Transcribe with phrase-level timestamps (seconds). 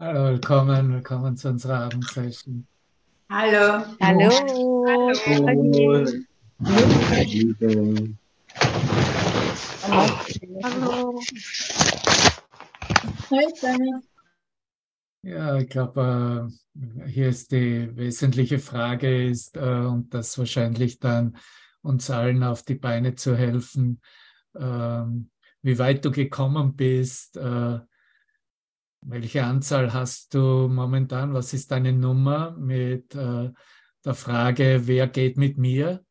[0.00, 2.68] Hallo, willkommen, willkommen zu unserer Abendsession.
[3.28, 3.84] Hallo.
[4.00, 4.30] Hallo.
[4.86, 5.12] Hallo.
[5.26, 6.06] Hallo.
[10.62, 11.20] Hallo.
[15.22, 21.36] Ja, ich glaube, äh, hier ist die wesentliche Frage ist, äh, und das wahrscheinlich dann
[21.82, 24.00] uns allen auf die Beine zu helfen,
[24.56, 25.30] ähm,
[25.62, 27.80] wie weit du gekommen bist, äh,
[29.08, 35.58] welche Anzahl hast du momentan, was ist deine Nummer mit der Frage, wer geht mit
[35.58, 36.04] mir?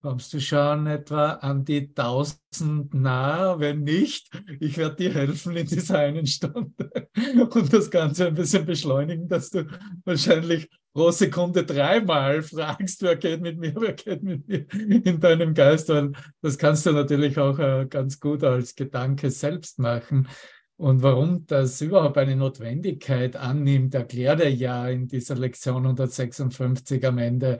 [0.00, 3.58] Kommst du schon etwa an die 1000 nah?
[3.58, 4.30] Wenn nicht,
[4.60, 7.08] ich werde dir helfen in dieser einen Stunde
[7.50, 9.66] und das Ganze ein bisschen beschleunigen, dass du
[10.04, 15.52] wahrscheinlich pro Sekunde dreimal fragst, wer geht mit mir, wer geht mit mir in deinem
[15.52, 16.12] Geist, weil
[16.42, 20.28] das kannst du natürlich auch äh, ganz gut als Gedanke selbst machen.
[20.78, 27.18] Und warum das überhaupt eine Notwendigkeit annimmt, erklärt er ja in dieser Lektion 156 am
[27.18, 27.58] Ende,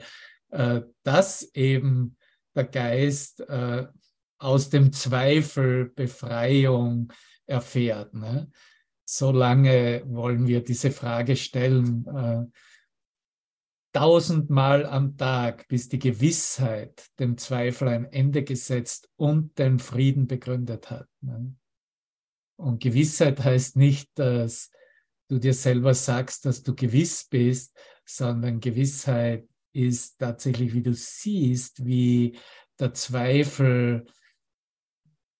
[0.51, 2.15] äh, dass eben
[2.55, 3.87] der Geist äh,
[4.37, 7.11] aus dem Zweifel Befreiung
[7.45, 8.13] erfährt.
[8.13, 8.49] Ne?
[9.03, 12.05] So lange wollen wir diese Frage stellen.
[12.07, 12.45] Äh,
[13.91, 20.89] tausendmal am Tag, bis die Gewissheit dem Zweifel ein Ende gesetzt und den Frieden begründet
[20.89, 21.07] hat.
[21.19, 21.53] Ne?
[22.59, 24.69] Und Gewissheit heißt nicht, dass
[25.29, 31.85] du dir selber sagst, dass du gewiss bist, sondern Gewissheit ist tatsächlich, wie du siehst,
[31.85, 32.37] wie
[32.77, 34.05] der Zweifel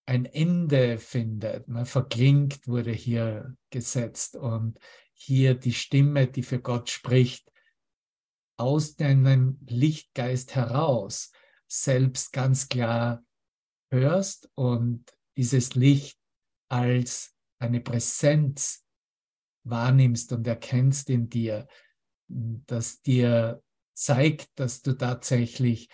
[0.06, 1.67] ein Ende findet.
[1.67, 4.80] Man verklingt wurde hier gesetzt und
[5.11, 7.52] hier die Stimme, die für Gott spricht,
[8.58, 11.31] aus deinem Lichtgeist heraus
[11.67, 13.26] selbst ganz klar
[13.92, 16.19] hörst und dieses Licht
[16.70, 18.86] als eine Präsenz
[19.64, 21.67] wahrnimmst und erkennst in dir,
[22.28, 23.61] dass dir
[23.94, 25.89] zeigt, dass du tatsächlich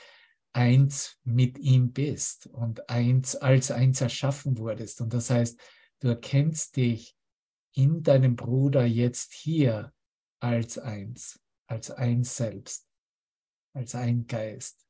[0.54, 5.02] eins mit ihm bist und eins als eins erschaffen wurdest.
[5.02, 5.60] Und das heißt,
[6.00, 7.16] du erkennst dich
[7.74, 9.94] in deinem Bruder jetzt hier
[10.40, 12.88] als eins, als eins selbst,
[13.74, 14.85] als ein Geist.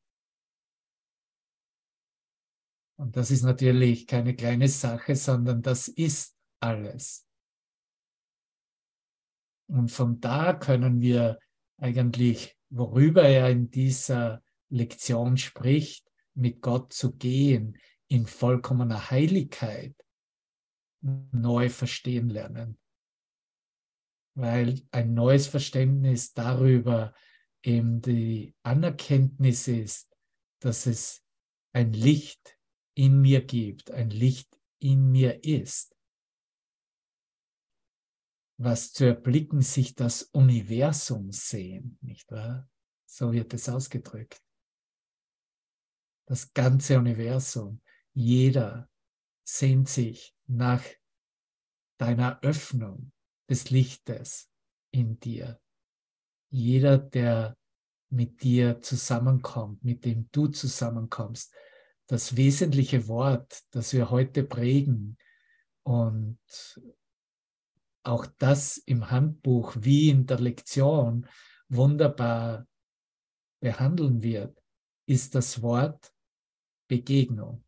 [2.98, 7.28] Und das ist natürlich keine kleine Sache, sondern das ist alles.
[9.68, 11.40] Und von da können wir
[11.78, 19.96] eigentlich worüber er in dieser Lektion spricht, mit Gott zu gehen, in vollkommener Heiligkeit,
[21.02, 22.78] neu verstehen lernen.
[24.36, 27.14] Weil ein neues Verständnis darüber
[27.64, 30.14] eben die Anerkenntnis ist,
[30.60, 31.24] dass es
[31.72, 32.55] ein Licht
[32.96, 35.96] in mir gibt, ein Licht in mir ist,
[38.58, 42.70] was zu erblicken sich das Universum sehen, nicht wahr?
[43.06, 44.42] So wird es ausgedrückt.
[46.28, 47.82] Das ganze Universum,
[48.14, 48.90] jeder
[49.44, 50.84] sehnt sich nach
[51.98, 53.12] deiner Öffnung
[53.50, 54.50] des Lichtes
[54.92, 55.62] in dir.
[56.50, 57.58] Jeder, der
[58.10, 61.54] mit dir zusammenkommt, mit dem du zusammenkommst,
[62.08, 65.18] das wesentliche Wort, das wir heute prägen
[65.84, 66.40] und
[68.04, 71.28] auch das im Handbuch wie in der Lektion
[71.70, 72.68] wunderbar
[73.60, 74.64] behandeln wird,
[75.08, 76.14] ist das Wort
[76.88, 77.64] Begegnung.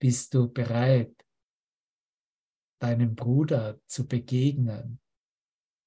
[0.00, 1.26] Bist du bereit,
[2.80, 5.00] deinem Bruder zu begegnen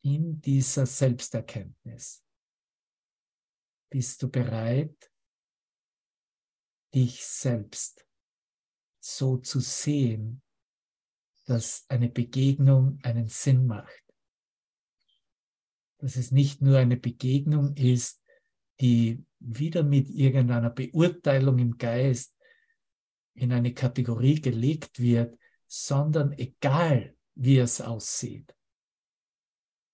[0.03, 2.23] in dieser Selbsterkenntnis?
[3.89, 5.11] Bist du bereit,
[6.97, 8.07] dich selbst
[8.99, 10.41] so zu sehen,
[11.45, 14.03] dass eine Begegnung einen Sinn macht.
[15.99, 18.23] Dass es nicht nur eine Begegnung ist,
[18.81, 22.35] die wieder mit irgendeiner Beurteilung im Geist
[23.35, 25.37] in eine Kategorie gelegt wird,
[25.67, 28.55] sondern egal, wie es aussieht.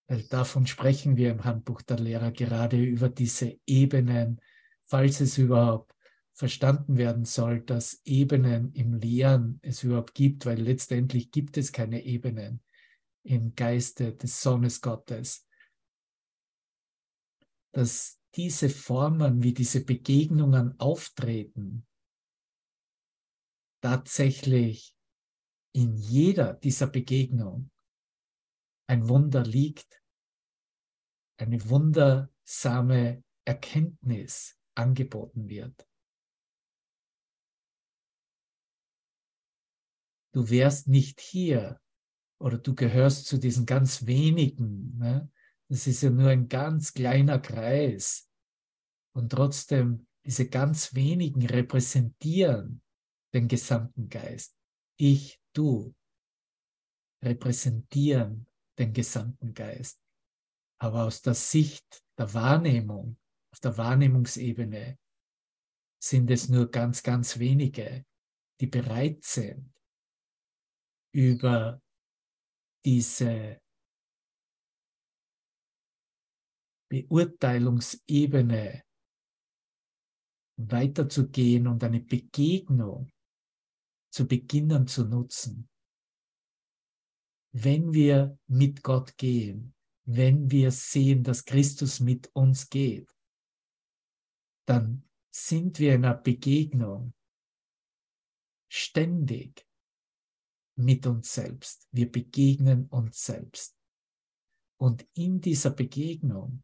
[0.07, 4.39] Weil davon sprechen wir im Handbuch der Lehrer gerade über diese Ebenen,
[4.85, 5.92] falls es überhaupt
[6.33, 12.03] verstanden werden soll, dass Ebenen im Lehren es überhaupt gibt, weil letztendlich gibt es keine
[12.03, 12.63] Ebenen
[13.23, 15.47] im Geiste des Sohnes Gottes.
[17.71, 21.85] Dass diese Formen, wie diese Begegnungen auftreten,
[23.81, 24.95] tatsächlich
[25.75, 27.69] in jeder dieser Begegnung
[28.87, 30.03] ein Wunder liegt,
[31.37, 35.87] eine wundersame Erkenntnis angeboten wird.
[40.33, 41.79] Du wärst nicht hier
[42.39, 44.97] oder du gehörst zu diesen ganz wenigen.
[44.97, 45.31] Ne?
[45.69, 48.29] Das ist ja nur ein ganz kleiner Kreis.
[49.15, 52.81] Und trotzdem, diese ganz wenigen repräsentieren
[53.33, 54.55] den gesamten Geist.
[54.97, 55.93] Ich, du
[57.23, 58.47] repräsentieren
[58.77, 59.99] den gesamten Geist.
[60.79, 63.17] Aber aus der Sicht der Wahrnehmung,
[63.51, 64.97] auf der Wahrnehmungsebene,
[66.01, 68.05] sind es nur ganz, ganz wenige,
[68.59, 69.72] die bereit sind,
[71.13, 71.81] über
[72.83, 73.61] diese
[76.89, 78.83] Beurteilungsebene
[80.57, 83.09] weiterzugehen und eine Begegnung
[84.11, 85.69] zu beginnen zu nutzen.
[87.55, 89.73] Wenn wir mit Gott gehen,
[90.05, 93.09] wenn wir sehen, dass Christus mit uns geht,
[94.67, 97.13] dann sind wir in einer Begegnung
[98.71, 99.67] ständig
[100.75, 101.87] mit uns selbst.
[101.91, 103.77] Wir begegnen uns selbst.
[104.77, 106.63] Und in dieser Begegnung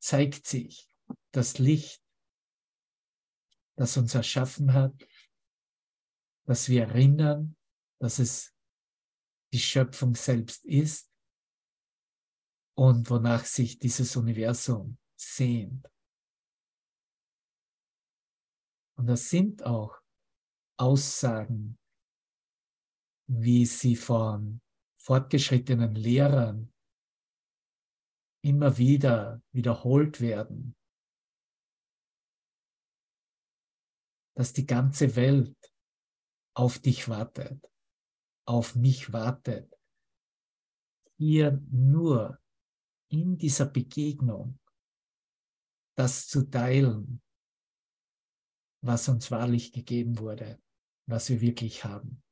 [0.00, 0.88] zeigt sich
[1.32, 2.02] das Licht,
[3.76, 4.94] das uns erschaffen hat,
[6.46, 7.56] dass wir erinnern,
[8.00, 8.54] dass es
[9.52, 11.10] die Schöpfung selbst ist
[12.76, 15.86] und wonach sich dieses Universum sehnt.
[18.98, 20.00] Und das sind auch
[20.78, 21.78] Aussagen,
[23.28, 24.60] wie sie von
[24.98, 26.72] fortgeschrittenen Lehrern
[28.44, 30.76] immer wieder wiederholt werden,
[34.36, 35.56] dass die ganze Welt
[36.54, 37.64] auf dich wartet,
[38.46, 39.72] auf mich wartet,
[41.18, 42.38] hier nur
[43.08, 44.58] in dieser Begegnung
[45.96, 47.22] das zu teilen,
[48.84, 50.60] was uns wahrlich gegeben wurde,
[51.08, 52.22] was wir wirklich haben,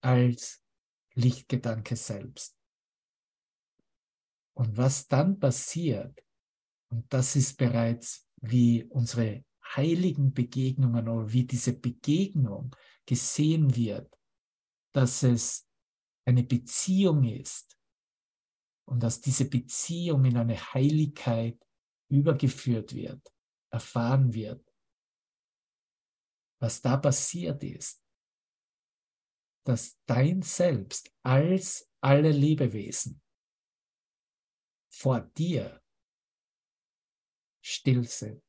[0.00, 0.62] als
[1.14, 2.56] Lichtgedanke selbst.
[4.54, 6.22] Und was dann passiert,
[6.90, 9.44] und das ist bereits wie unsere
[9.76, 12.74] heiligen Begegnungen oder wie diese Begegnung
[13.06, 14.18] gesehen wird,
[14.92, 15.68] dass es
[16.24, 17.78] eine Beziehung ist
[18.86, 21.58] und dass diese Beziehung in eine Heiligkeit
[22.08, 23.32] übergeführt wird,
[23.70, 24.64] erfahren wird.
[26.60, 27.99] Was da passiert ist,
[29.70, 33.22] dass dein Selbst als alle Lebewesen
[34.92, 35.80] vor dir
[37.64, 38.42] still sind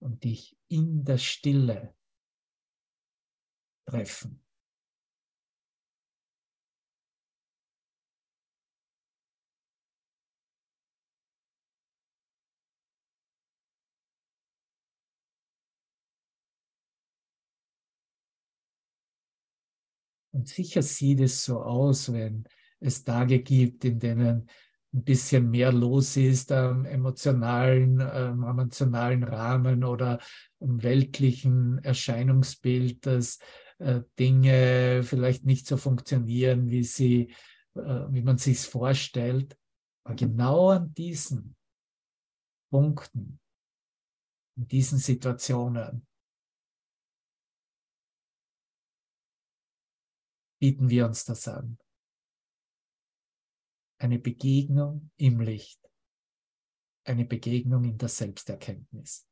[0.00, 1.96] und dich in der Stille
[3.86, 4.43] treffen.
[20.34, 22.44] Und sicher sieht es so aus, wenn
[22.80, 24.50] es Tage gibt, in denen
[24.92, 30.18] ein bisschen mehr los ist am emotionalen, ähm, am emotionalen Rahmen oder
[30.58, 33.38] im weltlichen Erscheinungsbild, dass
[33.78, 37.32] äh, Dinge vielleicht nicht so funktionieren, wie sie,
[37.76, 39.56] äh, wie man sich vorstellt.
[40.04, 41.54] Aber genau an diesen
[42.70, 43.38] Punkten,
[44.56, 46.06] in diesen Situationen
[50.64, 51.78] bieten wir uns das an
[53.98, 55.78] eine Begegnung im Licht,
[57.06, 59.28] eine Begegnung in der Selbsterkenntnis,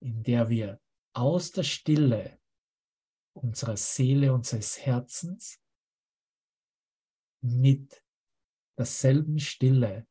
[0.00, 0.80] in der wir
[1.14, 2.40] aus der Stille
[3.32, 5.60] unserer Seele, unseres Herzens
[7.40, 8.00] mit
[8.78, 10.06] derselben Stille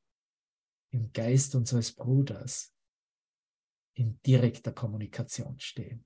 [0.92, 2.76] im Geist unseres Bruders
[3.94, 6.06] in direkter Kommunikation stehen,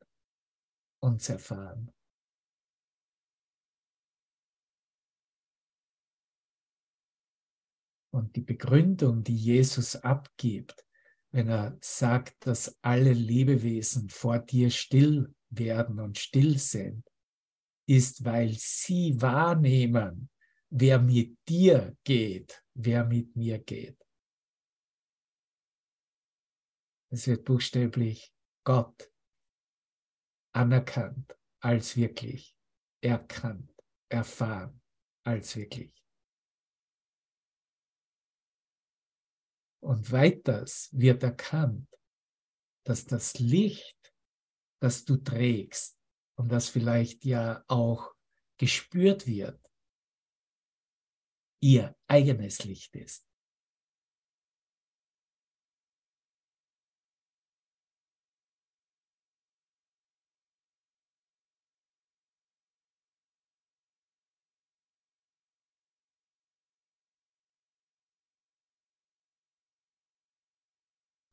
[1.00, 1.92] uns erfahren.
[8.13, 10.86] Und die Begründung, die Jesus abgibt,
[11.32, 17.06] wenn er sagt, dass alle Lebewesen vor dir still werden und still sind,
[17.88, 20.30] ist, weil sie wahrnehmen,
[20.70, 23.98] wer mit dir geht, wer mit mir geht.
[27.10, 29.12] Es wird buchstäblich Gott
[30.53, 32.56] anerkannt als wirklich,
[33.01, 33.72] erkannt,
[34.10, 34.82] erfahren
[35.24, 36.00] als wirklich.
[39.82, 41.88] Und weiters wird erkannt,
[42.86, 44.14] dass das Licht,
[44.80, 45.98] das du trägst
[46.36, 48.14] und das vielleicht ja auch
[48.58, 49.60] gespürt wird,
[51.62, 53.31] ihr eigenes Licht ist.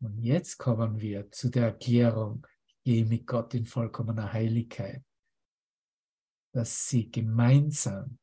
[0.00, 2.46] Und jetzt kommen wir zu der Erklärung,
[2.84, 5.04] gehe mit Gott in vollkommener Heiligkeit,
[6.52, 8.18] dass sie gemeinsam,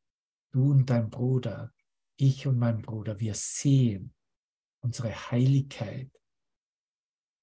[0.51, 1.74] du und dein Bruder,
[2.17, 4.13] ich und mein Bruder, wir sehen
[4.82, 6.10] unsere Heiligkeit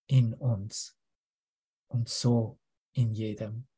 [0.09, 0.97] in uns
[1.89, 2.59] und so
[2.93, 3.69] in jedem.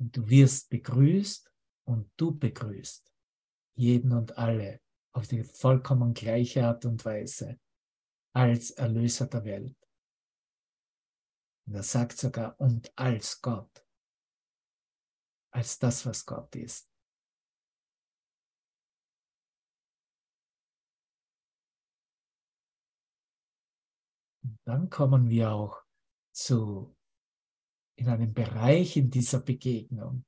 [0.00, 1.52] Und du wirst begrüßt
[1.86, 3.12] und du begrüßt
[3.74, 4.80] jeden und alle
[5.12, 7.58] auf die vollkommen gleiche Art und Weise
[8.34, 9.76] als Erlöser der Welt.
[11.66, 13.84] Und er sagt sogar, und als Gott,
[15.52, 16.88] als das, was Gott ist.
[24.42, 25.82] Und dann kommen wir auch
[26.32, 26.96] zu
[27.98, 30.24] in einem Bereich in dieser Begegnung,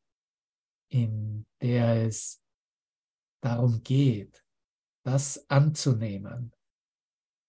[0.93, 2.43] in der es
[3.41, 4.45] darum geht,
[5.11, 6.55] das anzunehmen,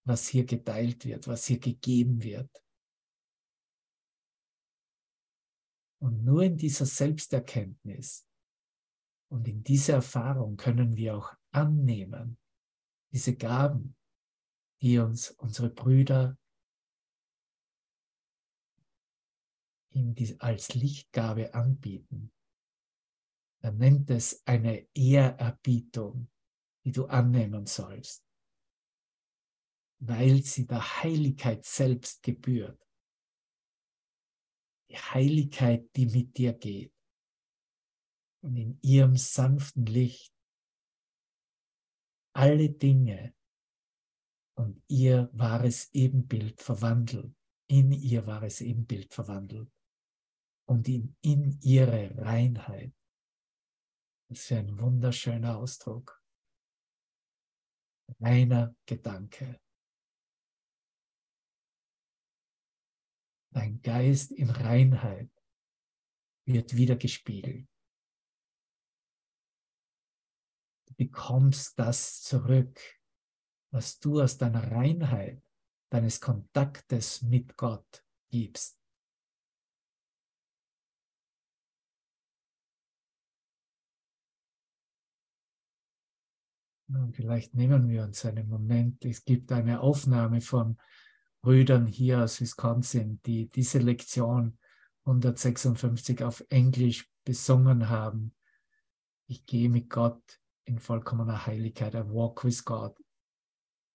[0.03, 2.50] was hier geteilt wird, was hier gegeben wird.
[6.01, 8.27] Und nur in dieser Selbsterkenntnis
[9.32, 12.39] und in dieser Erfahrung können wir auch annehmen,
[13.13, 13.96] diese Gaben,
[14.82, 16.39] die uns unsere Brüder
[20.39, 22.34] als Lichtgabe anbieten,
[23.62, 26.31] dann nennt es eine Ehrerbietung,
[26.84, 28.26] die du annehmen sollst,
[30.00, 32.80] weil sie der Heiligkeit selbst gebührt.
[34.90, 36.94] Die Heiligkeit, die mit dir geht
[38.42, 40.34] und in ihrem sanften Licht
[42.34, 43.36] alle Dinge
[44.58, 47.34] und ihr wahres Ebenbild verwandelt,
[47.68, 49.72] in ihr wahres Ebenbild verwandelt
[50.68, 52.94] und in, in ihre Reinheit.
[54.30, 56.21] Das ist ein wunderschöner Ausdruck.
[58.20, 59.60] Reiner Gedanke.
[63.53, 65.30] Dein Geist in Reinheit
[66.46, 67.68] wird wieder gespiegelt.
[70.88, 72.80] Du bekommst das zurück,
[73.72, 75.44] was du aus deiner Reinheit,
[75.89, 78.81] deines Kontaktes mit Gott gibst.
[87.14, 89.06] Vielleicht nehmen wir uns einen Moment.
[89.06, 90.78] Es gibt eine Aufnahme von
[91.42, 94.58] Brüdern hier aus Wisconsin, die diese Lektion
[95.06, 98.36] 156 auf Englisch besungen haben.
[99.28, 101.96] Ich gehe mit Gott in vollkommener Heiligkeit.
[101.96, 102.96] I walk with God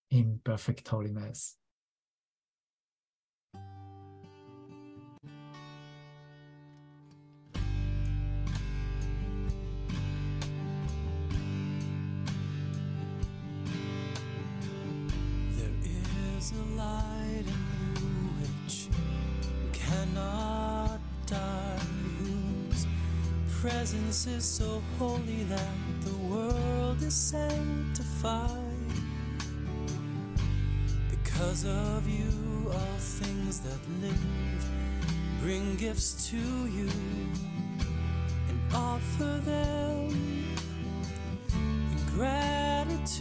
[0.09, 1.59] in perfect holiness.
[16.49, 17.61] There's a light in
[17.97, 18.07] you
[18.38, 18.88] which
[19.73, 21.81] cannot die,
[22.19, 22.87] whose
[23.61, 28.50] presence is so holy that the world is sanctified.
[31.11, 34.69] Because of you, all things that live
[35.41, 36.91] bring gifts to you
[38.49, 40.11] and offer them
[41.53, 43.21] in gratitude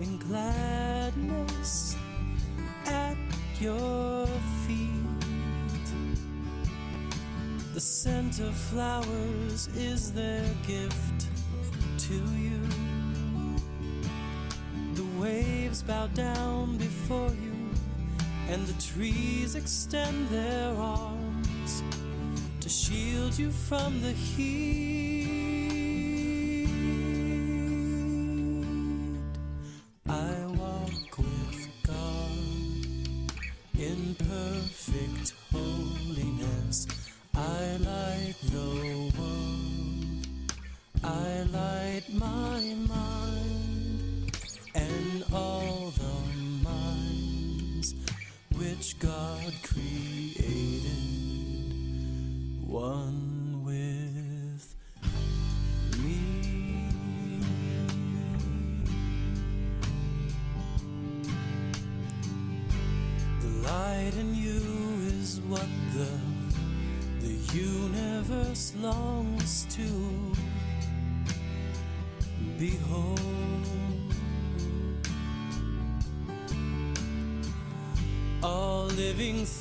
[0.00, 0.85] and gladness
[2.86, 3.16] at
[3.60, 4.26] your
[4.66, 5.88] feet.
[7.74, 11.28] The scent of flowers is their gift
[11.98, 12.60] to you.
[14.94, 17.54] The waves bow down before you,
[18.48, 21.82] and the trees extend their arms
[22.60, 25.25] to shield you from the heat.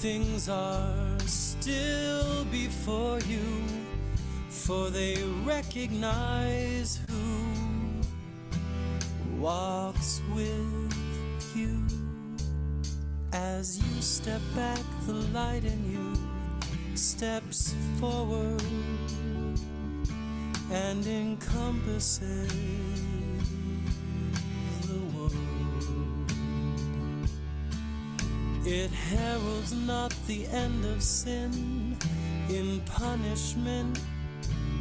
[0.05, 3.63] Things are still before you,
[4.49, 8.01] for they recognize who
[9.39, 10.93] walks with
[11.55, 11.83] you.
[13.33, 16.13] As you step back, the light in you
[16.95, 18.61] steps forward
[20.71, 22.53] and encompasses
[28.67, 31.95] It heralds not the end of sin
[32.49, 33.99] in punishment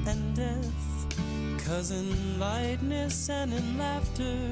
[0.07, 1.19] and death,
[1.67, 4.50] cause in lightness and in laughter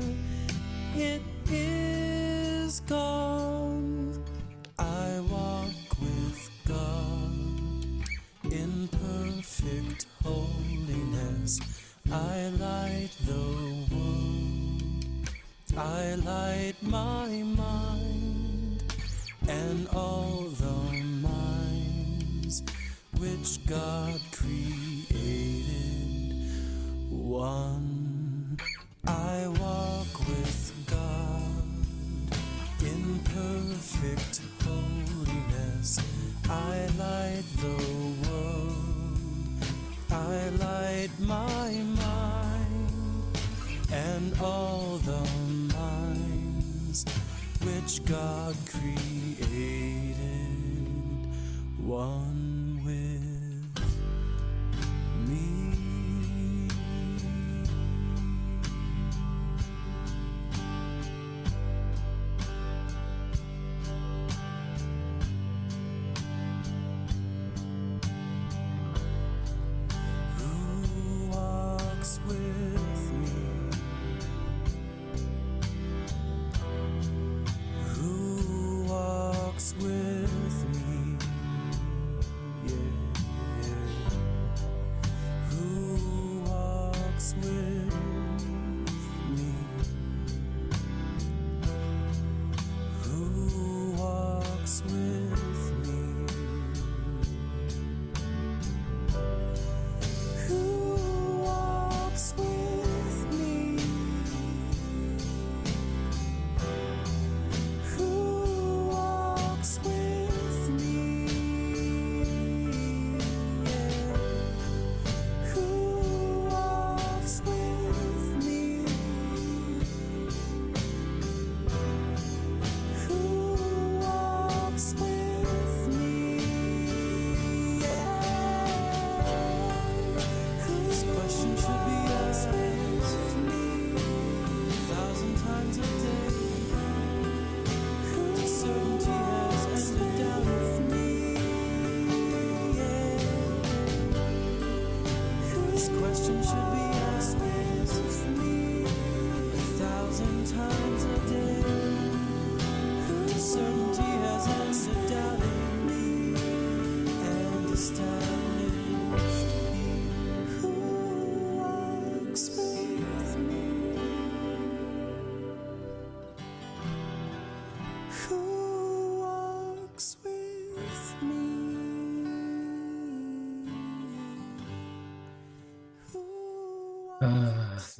[0.94, 4.22] it is gone.
[4.78, 7.32] I walk with God
[8.52, 11.58] in perfect holiness.
[12.12, 15.30] I light the world.
[15.74, 17.81] I light my mind
[19.94, 22.62] all the minds
[23.18, 25.16] which God created.
[27.10, 28.58] One,
[29.06, 31.64] I walk with God
[32.80, 36.00] in perfect holiness.
[36.48, 37.76] I light the
[38.28, 38.74] world.
[40.10, 43.38] I light my mind
[43.92, 45.28] and all the
[45.74, 47.04] minds
[47.62, 49.11] which God created.
[51.92, 52.31] One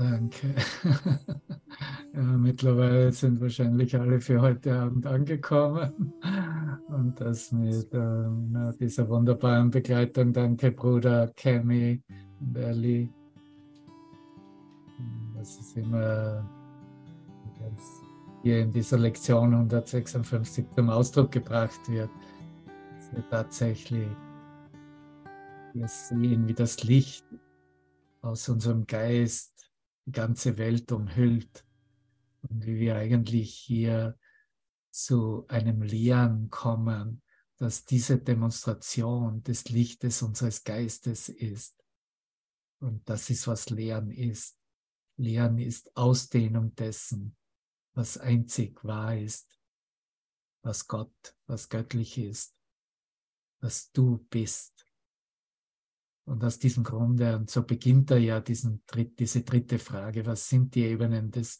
[0.02, 0.54] danke.
[2.14, 6.12] Ja, mittlerweile sind wahrscheinlich alle für heute Abend angekommen.
[6.88, 10.30] Und das mit ähm, dieser wunderbaren Begleitung.
[10.30, 12.02] Danke, Bruder Kemi
[12.38, 13.08] und Ellie.
[15.34, 16.46] Das ist immer
[18.42, 22.10] hier in dieser Lektion 156 zum Ausdruck gebracht wird.
[22.94, 24.08] Dass wir tatsächlich
[25.72, 27.24] wir sehen, wie das Licht
[28.20, 29.61] aus unserem Geist
[30.06, 31.64] die ganze Welt umhüllt
[32.42, 34.18] und wie wir eigentlich hier
[34.90, 37.22] zu einem Lehren kommen,
[37.56, 41.76] dass diese Demonstration des Lichtes unseres Geistes ist.
[42.80, 44.58] Und das ist, was Lehren ist.
[45.16, 47.36] Lehren ist Ausdehnung dessen,
[47.94, 49.58] was einzig wahr ist,
[50.62, 52.56] was Gott, was göttlich ist,
[53.60, 54.86] was du bist.
[56.24, 58.82] Und aus diesem Grunde, und so beginnt er ja diesen,
[59.18, 61.58] diese dritte Frage, was sind die Ebenen des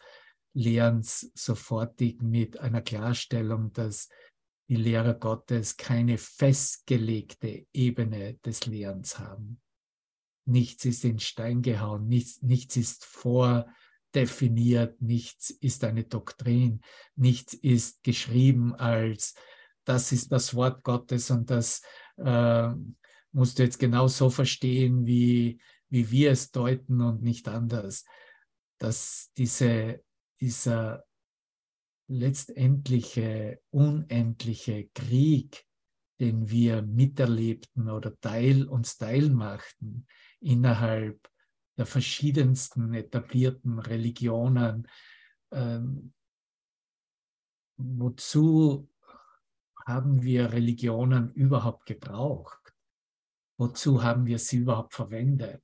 [0.54, 4.08] Lehrens sofortig mit einer Klarstellung, dass
[4.68, 9.60] die Lehrer Gottes keine festgelegte Ebene des Lehrens haben.
[10.44, 16.80] Nichts ist in Stein gehauen, nichts, nichts ist vordefiniert, nichts ist eine Doktrin,
[17.16, 19.34] nichts ist geschrieben als
[19.84, 21.82] das ist das Wort Gottes und das
[22.16, 22.70] äh,
[23.32, 28.04] musst du jetzt genau so verstehen, wie, wie wir es deuten und nicht anders.
[28.78, 30.02] Dass diese,
[30.40, 31.04] dieser
[32.08, 35.64] letztendliche, unendliche Krieg,
[36.20, 40.06] den wir miterlebten oder teil, uns teilmachten
[40.40, 41.28] innerhalb
[41.76, 44.86] der verschiedensten etablierten Religionen,
[45.50, 46.12] ähm,
[47.76, 48.88] wozu
[49.86, 52.71] haben wir Religionen überhaupt gebraucht?
[53.62, 55.62] Wozu haben wir sie überhaupt verwendet?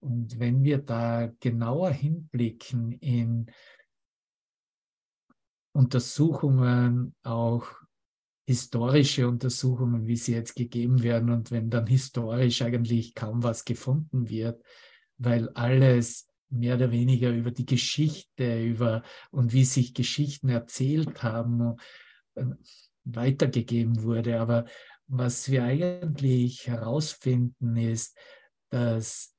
[0.00, 3.50] Und wenn wir da genauer hinblicken in
[5.72, 7.64] Untersuchungen, auch
[8.46, 14.28] historische Untersuchungen, wie sie jetzt gegeben werden, und wenn dann historisch eigentlich kaum was gefunden
[14.28, 14.62] wird,
[15.16, 21.76] weil alles mehr oder weniger über die Geschichte über und wie sich Geschichten erzählt haben,
[22.34, 22.44] äh,
[23.04, 24.40] weitergegeben wurde.
[24.40, 24.66] Aber
[25.10, 28.16] was wir eigentlich herausfinden, ist,
[28.70, 29.34] dass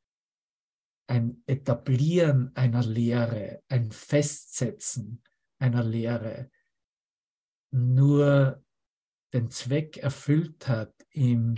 [1.08, 5.24] ein Etablieren einer Lehre, ein Festsetzen
[5.60, 6.52] einer Lehre
[7.72, 8.62] nur
[9.34, 11.56] den Zweck erfüllt hat im,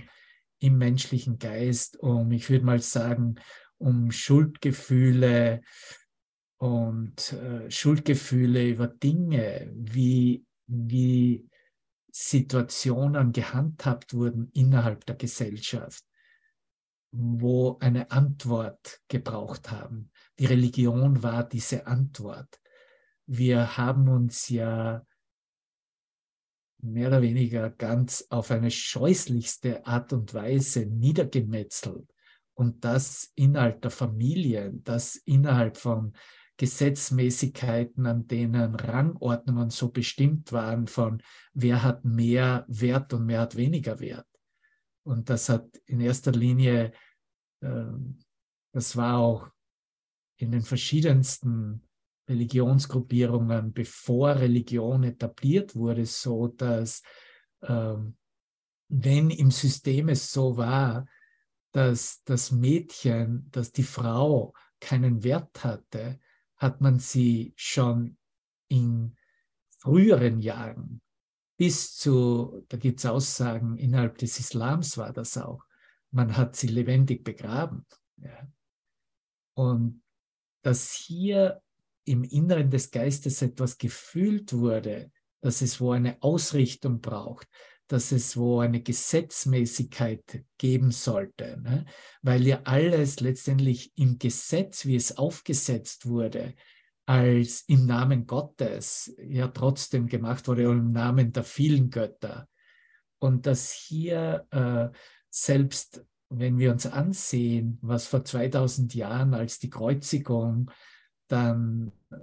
[0.60, 3.36] im menschlichen Geist, um, ich würde mal sagen,
[3.80, 5.62] um Schuldgefühle
[6.58, 11.49] und äh, Schuldgefühle über Dinge, wie, wie
[12.15, 16.04] Situationen gehandhabt wurden innerhalb der Gesellschaft,
[17.12, 20.12] wo eine Antwort gebraucht haben.
[20.38, 22.62] Die Religion war diese Antwort.
[23.26, 25.04] Wir haben uns ja
[26.84, 32.13] mehr oder weniger ganz auf eine scheußlichste Art und Weise niedergemetzelt.
[32.54, 36.13] Und das innerhalb der Familien, das innerhalb von
[36.58, 41.22] Gesetzmäßigkeiten, an denen Rangordnungen so bestimmt waren von
[41.54, 44.28] wer hat mehr Wert und wer hat weniger Wert.
[45.04, 46.94] Und das hat in erster Linie,
[47.62, 47.86] äh,
[48.72, 49.50] das war auch
[50.38, 51.88] in den verschiedensten
[52.30, 57.02] Religionsgruppierungen, bevor Religion etabliert wurde, so dass
[57.62, 57.96] äh,
[58.89, 61.08] wenn im System es so war,
[61.72, 66.20] dass das Mädchen, dass die Frau keinen Wert hatte,
[66.63, 68.17] hat man sie schon
[68.69, 69.17] in
[69.78, 71.02] früheren Jahren
[71.58, 75.65] bis zu, da gibt es Aussagen, innerhalb des Islams war das auch,
[76.12, 77.86] man hat sie lebendig begraben.
[78.17, 78.47] Ja.
[79.56, 80.02] Und
[80.63, 81.62] dass hier
[82.06, 87.47] im Inneren des Geistes etwas gefühlt wurde, dass es wo eine Ausrichtung braucht,
[87.88, 91.86] dass es wo eine Gesetzmäßigkeit geben sollte, ne?
[92.22, 96.56] weil ja alles letztendlich im Gesetz, wie es aufgesetzt wurde,
[97.06, 102.48] als im Namen Gottes ja trotzdem gemacht wurde und im Namen der vielen Götter.
[103.19, 104.89] Und dass hier äh,
[105.30, 110.72] selbst, wenn wir uns ansehen, was vor 2000 Jahren als die Kreuzigung
[111.28, 112.15] dann äh,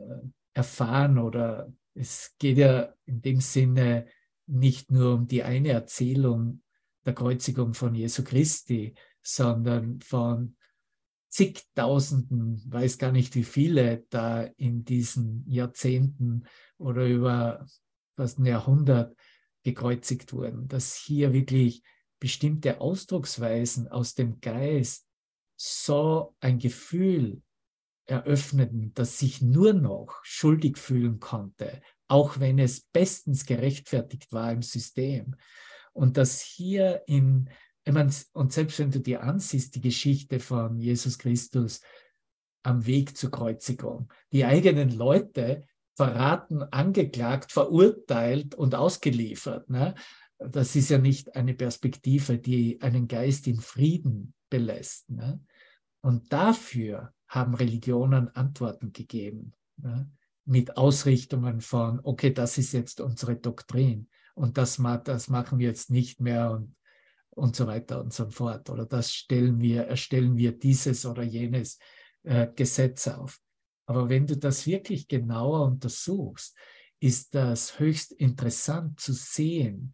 [0.54, 4.06] erfahren oder es geht ja in dem Sinne
[4.50, 6.62] nicht nur um die eine Erzählung
[7.04, 10.56] der Kreuzigung von Jesu Christi, sondern von
[11.28, 17.66] zigtausenden, weiß gar nicht wie viele, da in diesen Jahrzehnten oder über
[18.16, 19.16] fast ein Jahrhundert
[19.62, 21.82] gekreuzigt wurden, dass hier wirklich
[22.18, 25.06] bestimmte Ausdrucksweisen aus dem Geist
[25.56, 27.42] so ein Gefühl
[28.06, 34.62] eröffneten, das sich nur noch schuldig fühlen konnte, auch wenn es bestens gerechtfertigt war im
[34.62, 35.36] System.
[35.92, 37.48] Und dass hier in,
[38.32, 41.80] und selbst wenn du dir ansiehst, die Geschichte von Jesus Christus
[42.62, 49.70] am Weg zur Kreuzigung, die eigenen Leute verraten, angeklagt, verurteilt und ausgeliefert.
[49.70, 49.94] Ne?
[50.38, 55.10] Das ist ja nicht eine Perspektive, die einen Geist in Frieden belässt.
[55.10, 55.40] Ne?
[56.00, 59.52] Und dafür haben Religionen Antworten gegeben.
[59.76, 60.10] Ne?
[60.44, 65.90] Mit Ausrichtungen von, okay, das ist jetzt unsere Doktrin und das, das machen wir jetzt
[65.90, 66.74] nicht mehr und,
[67.30, 68.70] und so weiter und so fort.
[68.70, 71.78] Oder das stellen wir, erstellen wir dieses oder jenes
[72.22, 73.38] äh, Gesetz auf.
[73.86, 76.56] Aber wenn du das wirklich genauer untersuchst,
[77.00, 79.92] ist das höchst interessant zu sehen,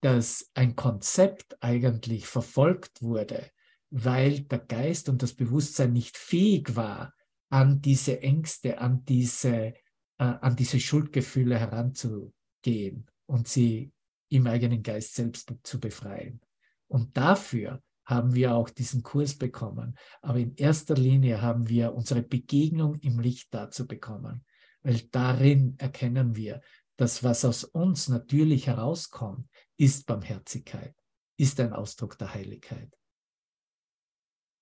[0.00, 3.50] dass ein Konzept eigentlich verfolgt wurde,
[3.90, 7.14] weil der Geist und das Bewusstsein nicht fähig war,
[7.50, 9.74] an diese Ängste, an diese,
[10.18, 13.92] äh, an diese Schuldgefühle heranzugehen und sie
[14.28, 16.40] im eigenen Geist selbst zu befreien.
[16.88, 19.96] Und dafür haben wir auch diesen Kurs bekommen.
[20.20, 24.44] Aber in erster Linie haben wir unsere Begegnung im Licht dazu bekommen,
[24.82, 26.60] weil darin erkennen wir,
[26.96, 30.94] dass was aus uns natürlich herauskommt, ist Barmherzigkeit,
[31.36, 32.92] ist ein Ausdruck der Heiligkeit.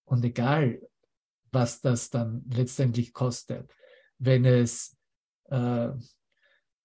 [0.04, 0.80] Und egal,
[1.52, 3.72] was das dann letztendlich kostet,
[4.18, 4.96] wenn es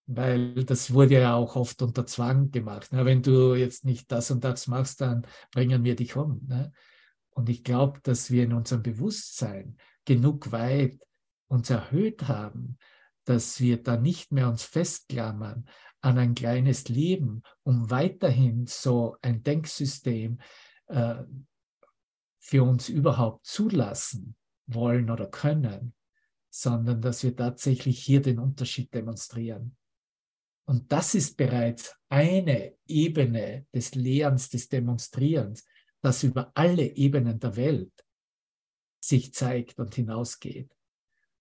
[0.08, 2.92] weil das wurde ja auch oft unter Zwang gemacht.
[2.94, 3.06] Ne?
[3.06, 6.42] Wenn du jetzt nicht das und das machst, dann bringen wir dich um.
[6.48, 6.72] Ne?
[7.32, 11.00] Und ich glaube, dass wir in unserem Bewusstsein genug weit
[11.48, 12.78] uns erhöht haben,
[13.26, 15.68] dass wir da nicht mehr uns festklammern
[16.02, 20.40] an ein kleines Leben, um weiterhin so ein Denksystem
[20.88, 21.24] äh,
[22.40, 24.36] für uns überhaupt zulassen
[24.68, 25.96] wollen oder können,
[26.58, 29.76] sondern dass wir tatsächlich hier den Unterschied demonstrieren.
[30.66, 35.66] Und das ist bereits eine Ebene des Lehrens, des Demonstrierens,
[36.02, 37.92] das über alle Ebenen der Welt
[39.04, 40.74] sich zeigt und hinausgeht.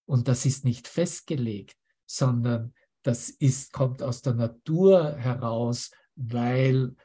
[0.05, 2.75] Und das ist nicht festgelegt, sondern
[3.05, 6.97] das ist, kommt aus der Natur heraus, weil,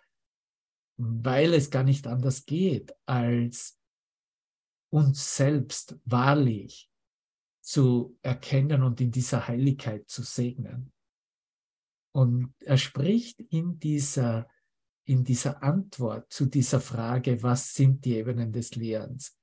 [0.98, 3.78] weil es gar nicht anders geht, als
[4.90, 6.89] uns selbst wahrlich
[7.70, 10.92] zu erkennen und in dieser Heiligkeit zu segnen.
[12.16, 14.48] Und er spricht in dieser,
[15.06, 19.38] in dieser Antwort zu dieser Frage, was sind die Ebenen des Lehrens,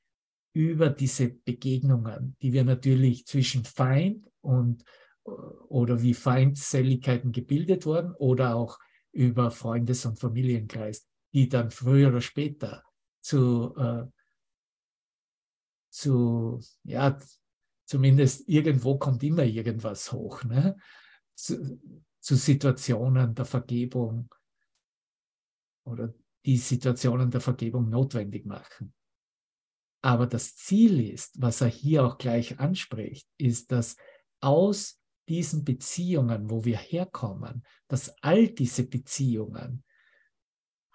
[0.53, 4.83] über diese Begegnungen, die wir natürlich zwischen Feind und
[5.23, 8.81] oder wie Feindseligkeiten gebildet wurden oder auch
[9.13, 12.83] über Freundes- und Familienkreis, die dann früher oder später
[13.21, 14.05] zu, äh,
[15.91, 17.17] zu ja,
[17.87, 20.77] zumindest irgendwo kommt immer irgendwas hoch, ne?
[21.35, 21.81] zu,
[22.21, 24.29] zu Situationen der Vergebung
[25.85, 26.13] oder
[26.45, 28.93] die Situationen der Vergebung notwendig machen.
[30.03, 33.97] Aber das Ziel ist, was er hier auch gleich anspricht, ist, dass
[34.41, 39.85] aus diesen Beziehungen, wo wir herkommen, dass all diese Beziehungen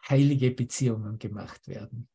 [0.08, 2.08] heilige Beziehungen gemacht werden.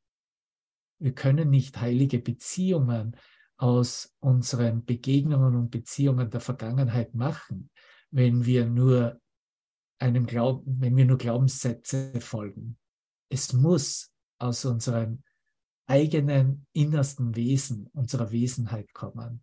[0.98, 3.16] Wir können nicht heilige Beziehungen
[3.58, 7.70] aus unseren Begegnungen und Beziehungen der Vergangenheit machen,
[8.10, 9.20] wenn wir nur
[9.98, 12.78] einem Glauben, wenn wir nur Glaubenssätze folgen.
[13.30, 15.22] Es muss aus unserem
[15.86, 19.42] eigenen innersten Wesen, unserer Wesenheit kommen,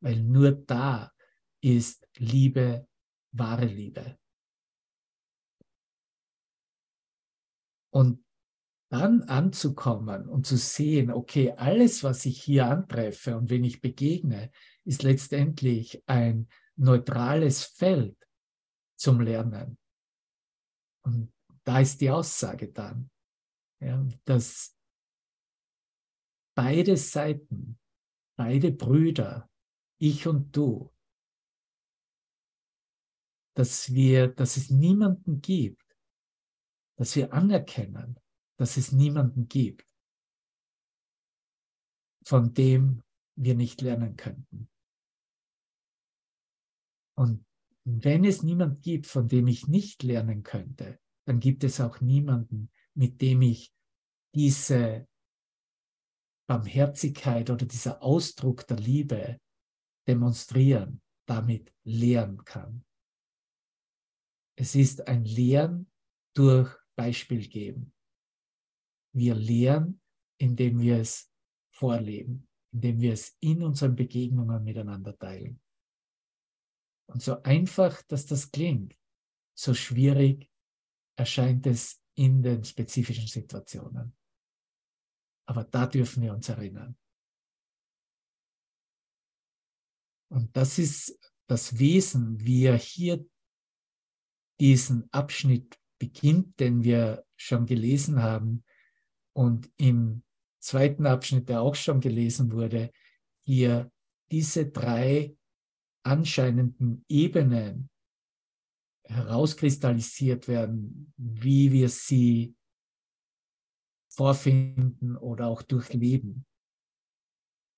[0.00, 1.12] weil nur da
[1.60, 2.86] ist Liebe,
[3.32, 4.18] wahre Liebe.
[7.90, 8.24] Und
[8.90, 14.50] dann anzukommen und zu sehen, okay, alles, was ich hier antreffe und wenn ich begegne,
[14.84, 18.16] ist letztendlich ein neutrales Feld
[18.96, 19.78] zum Lernen.
[21.04, 21.32] Und
[21.64, 23.10] da ist die Aussage dann,
[23.80, 24.74] ja, dass
[26.56, 27.78] beide Seiten,
[28.36, 29.50] beide Brüder,
[30.00, 30.92] ich und du,
[33.54, 35.84] dass wir, dass es niemanden gibt,
[36.96, 38.18] dass wir anerkennen,
[38.58, 39.86] dass es niemanden gibt,
[42.24, 43.02] von dem
[43.36, 44.68] wir nicht lernen könnten.
[47.16, 47.44] Und
[47.84, 52.70] wenn es niemand gibt, von dem ich nicht lernen könnte, dann gibt es auch niemanden,
[52.94, 53.72] mit dem ich
[54.34, 55.08] diese
[56.48, 59.40] Barmherzigkeit oder dieser Ausdruck der Liebe
[60.06, 62.84] demonstrieren, damit lehren kann.
[64.58, 65.90] Es ist ein Lehren
[66.34, 67.92] durch Beispiel geben.
[69.12, 70.00] Wir lehren,
[70.38, 71.30] indem wir es
[71.74, 75.60] vorleben, indem wir es in unseren Begegnungen miteinander teilen.
[77.06, 78.94] Und so einfach, dass das klingt,
[79.56, 80.50] so schwierig
[81.16, 84.16] erscheint es in den spezifischen Situationen.
[85.48, 86.96] Aber da dürfen wir uns erinnern.
[90.30, 91.18] Und das ist
[91.48, 93.26] das Wesen, wie er hier
[94.60, 98.64] diesen Abschnitt beginnt, den wir schon gelesen haben
[99.38, 100.24] und im
[100.58, 102.90] zweiten Abschnitt, der auch schon gelesen wurde,
[103.46, 103.88] hier
[104.32, 105.36] diese drei
[106.04, 107.88] anscheinenden Ebenen
[109.04, 112.56] herauskristallisiert werden, wie wir sie
[114.08, 116.44] vorfinden oder auch durchleben.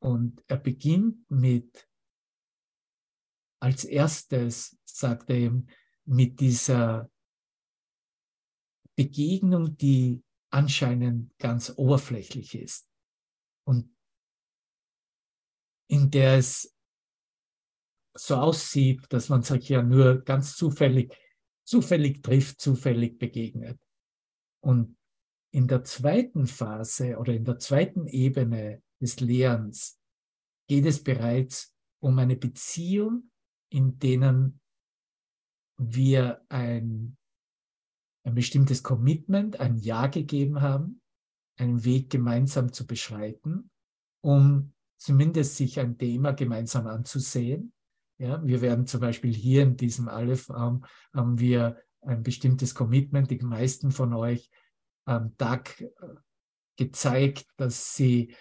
[0.02, 1.86] Und er beginnt mit,
[3.60, 5.66] als erstes sagt er eben,
[6.06, 7.10] mit dieser
[8.96, 12.88] Begegnung, die anscheinend ganz oberflächlich ist
[13.64, 13.94] und
[15.88, 16.74] in der es
[18.16, 21.16] so aussieht, dass man sich ja nur ganz zufällig,
[21.64, 23.80] zufällig trifft, zufällig begegnet.
[24.62, 24.96] Und
[25.52, 29.98] in der zweiten Phase oder in der zweiten Ebene des Lehrens
[30.68, 33.30] geht es bereits um eine Beziehung,
[33.72, 34.60] in denen
[35.76, 37.16] wir ein,
[38.30, 41.00] ein bestimmtes Commitment, ein Ja gegeben haben,
[41.56, 43.70] einen Weg gemeinsam zu beschreiten,
[44.22, 47.72] um zumindest sich ein Thema gemeinsam anzusehen
[48.18, 53.30] Ja, wir werden zum Beispiel hier in diesem Aleph-Raum haben wir ein bestimmtes Commitment.
[53.30, 54.50] Die meisten von euch
[55.04, 55.86] am Tag äh,
[56.76, 58.34] gezeigt, dass sie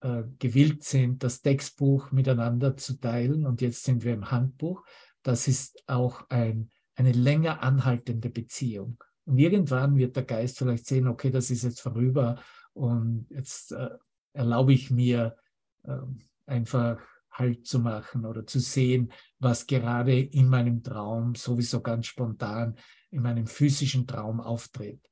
[0.00, 3.46] äh, gewillt sind, das Textbuch miteinander zu teilen.
[3.46, 4.84] Und jetzt sind wir im Handbuch.
[5.22, 9.02] Das ist auch ein, eine länger anhaltende Beziehung.
[9.26, 12.40] Und irgendwann wird der Geist vielleicht sehen, okay, das ist jetzt vorüber
[12.72, 13.90] und jetzt äh,
[14.32, 15.36] erlaube ich mir
[15.82, 15.98] äh,
[16.46, 17.00] einfach
[17.32, 22.76] Halt zu machen oder zu sehen, was gerade in meinem Traum sowieso ganz spontan
[23.10, 25.06] in meinem physischen Traum auftritt.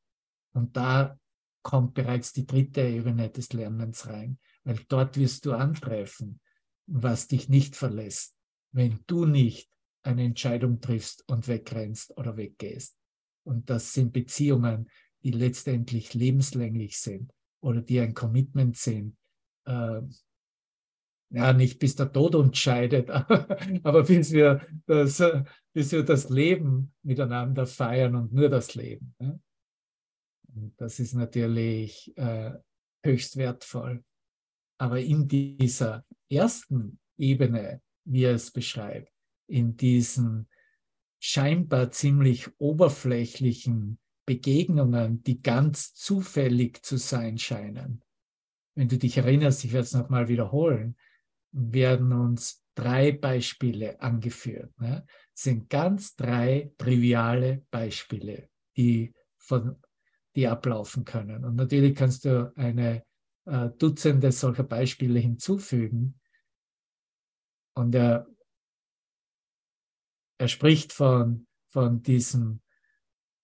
[0.55, 1.18] Und da
[1.62, 6.40] kommt bereits die dritte Ebene des Lernens rein, weil dort wirst du antreffen,
[6.87, 8.35] was dich nicht verlässt,
[8.72, 9.70] wenn du nicht
[10.03, 12.96] eine Entscheidung triffst und wegrennst oder weggehst.
[13.44, 14.90] Und das sind Beziehungen,
[15.22, 19.16] die letztendlich lebenslänglich sind oder die ein Commitment sind.
[19.66, 20.02] Äh,
[21.30, 23.11] ja, nicht bis der Tod uns scheidet,
[23.83, 25.22] aber bis wir das,
[25.72, 29.14] bis wir das Leben miteinander feiern und nur das Leben.
[29.18, 29.40] Ne?
[30.54, 32.52] Und das ist natürlich äh,
[33.04, 34.04] höchst wertvoll.
[34.78, 39.12] Aber in dieser ersten Ebene, wie er es beschreibt,
[39.48, 40.48] in diesen
[41.27, 48.05] scheinbar ziemlich oberflächlichen Begegnungen, die ganz zufällig zu sein scheinen.
[48.75, 50.99] Wenn du dich erinnerst, ich werde es nochmal wiederholen,
[51.51, 54.79] werden uns drei Beispiele angeführt.
[54.79, 55.07] Ne?
[55.33, 59.77] Sind ganz drei triviale Beispiele, die, von,
[60.37, 61.43] die ablaufen können.
[61.47, 63.03] Und natürlich kannst du eine
[63.47, 66.21] äh, Dutzende solcher Beispiele hinzufügen.
[67.75, 68.27] Und er
[70.38, 72.62] er spricht von, von diesen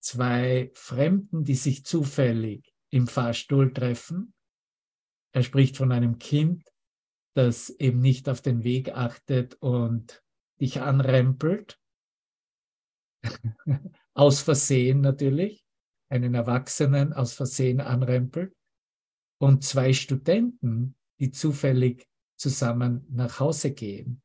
[0.00, 4.34] zwei Fremden, die sich zufällig im Fahrstuhl treffen.
[5.32, 6.64] Er spricht von einem Kind,
[7.34, 10.22] das eben nicht auf den Weg achtet und
[10.60, 11.78] dich anrempelt.
[14.14, 15.64] aus Versehen natürlich.
[16.08, 18.52] Einen Erwachsenen aus Versehen anrempelt.
[19.38, 24.22] Und zwei Studenten, die zufällig zusammen nach Hause gehen.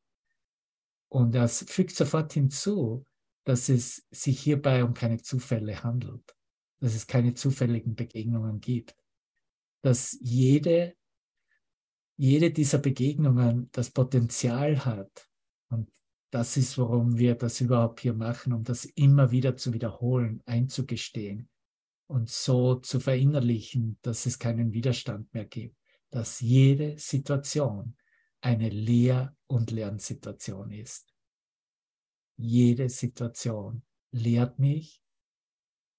[1.08, 3.04] Und das fügt sofort hinzu,
[3.44, 6.36] dass es sich hierbei um keine Zufälle handelt,
[6.80, 8.96] dass es keine zufälligen Begegnungen gibt,
[9.82, 10.96] dass jede,
[12.16, 15.28] jede dieser Begegnungen das Potenzial hat,
[15.68, 15.88] und
[16.30, 21.48] das ist, warum wir das überhaupt hier machen, um das immer wieder zu wiederholen, einzugestehen
[22.08, 25.76] und so zu verinnerlichen, dass es keinen Widerstand mehr gibt,
[26.10, 27.96] dass jede Situation
[28.46, 31.12] eine Lehr- und Lernsituation ist.
[32.36, 33.82] Jede Situation
[34.12, 35.02] lehrt mich,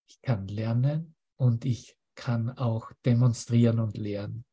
[0.07, 4.45] ich kann lernen und ich kann auch demonstrieren und lernen.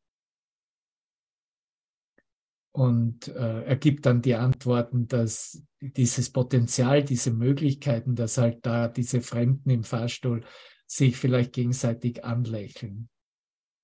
[2.73, 8.89] Und äh, er gibt dann die Antworten, dass dieses Potenzial, diese Möglichkeiten, dass halt da
[8.89, 10.43] diese Fremden im Fahrstuhl
[10.85, 13.07] sich vielleicht gegenseitig anlächeln.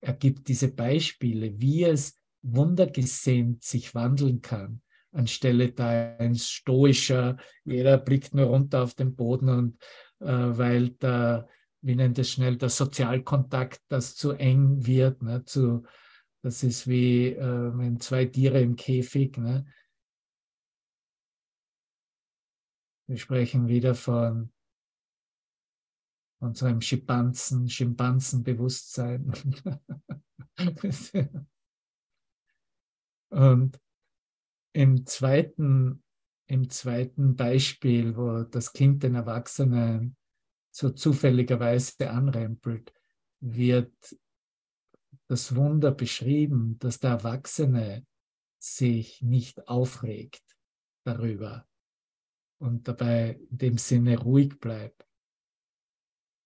[0.02, 7.98] Er gibt diese Beispiele, wie es wundergesinnt sich wandeln kann, anstelle da ein stoischer, jeder
[7.98, 9.82] blickt nur runter auf den Boden und
[10.20, 11.48] äh, weil da,
[11.80, 15.84] wie nennt es schnell, der Sozialkontakt, das zu eng wird, ne, zu,
[16.42, 19.64] das ist wie äh, wenn zwei Tiere im Käfig, ne,
[23.06, 24.52] wir sprechen wieder von
[26.40, 29.32] unserem Schimpansen, Schimpansenbewusstsein.
[33.32, 33.80] Und
[34.74, 36.04] im zweiten,
[36.46, 40.16] im zweiten Beispiel, wo das Kind den Erwachsenen
[40.70, 42.92] so zufälligerweise anrempelt,
[43.40, 43.94] wird
[45.28, 48.06] das Wunder beschrieben, dass der Erwachsene
[48.58, 50.44] sich nicht aufregt
[51.04, 51.66] darüber
[52.58, 55.06] und dabei in dem Sinne ruhig bleibt.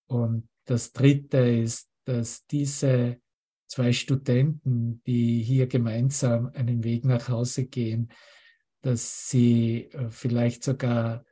[0.08, 3.20] Und das Dritte ist, dass diese
[3.66, 8.12] zwei Studenten, die hier gemeinsam einen Weg nach Hause gehen,
[8.82, 11.24] dass sie äh, vielleicht sogar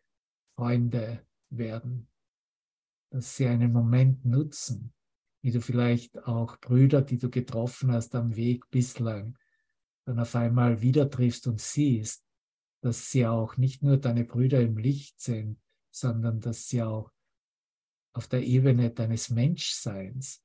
[0.57, 2.09] Freunde werden,
[3.11, 4.93] dass sie einen Moment nutzen,
[5.43, 9.39] wie du vielleicht auch Brüder, die du getroffen hast am Weg bislang,
[10.07, 12.24] dann auf einmal wieder triffst und siehst,
[12.82, 15.59] dass sie auch nicht nur deine Brüder im Licht sind,
[15.91, 17.11] sondern dass sie auch
[18.12, 20.43] auf der Ebene deines Menschseins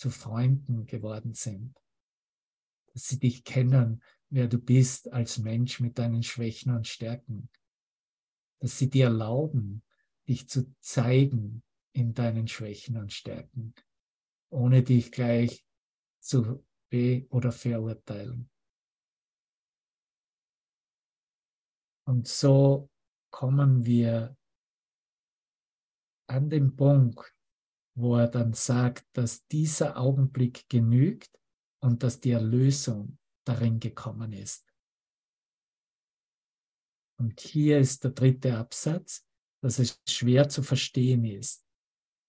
[0.00, 1.78] zu Freunden geworden sind.
[2.94, 7.50] Dass sie dich kennen, wer du bist als Mensch mit deinen Schwächen und Stärken.
[8.60, 9.82] Dass sie dir erlauben,
[10.26, 13.74] dich zu zeigen in deinen Schwächen und Stärken,
[14.48, 15.66] ohne dich gleich
[16.18, 18.48] zu be- oder verurteilen.
[22.06, 22.90] Und so
[23.30, 24.34] kommen wir
[26.26, 27.34] an den Punkt,
[27.94, 31.30] wo er dann sagt, dass dieser Augenblick genügt
[31.82, 34.66] und dass die Erlösung darin gekommen ist.
[37.18, 39.26] Und hier ist der dritte Absatz,
[39.62, 41.66] dass es schwer zu verstehen ist,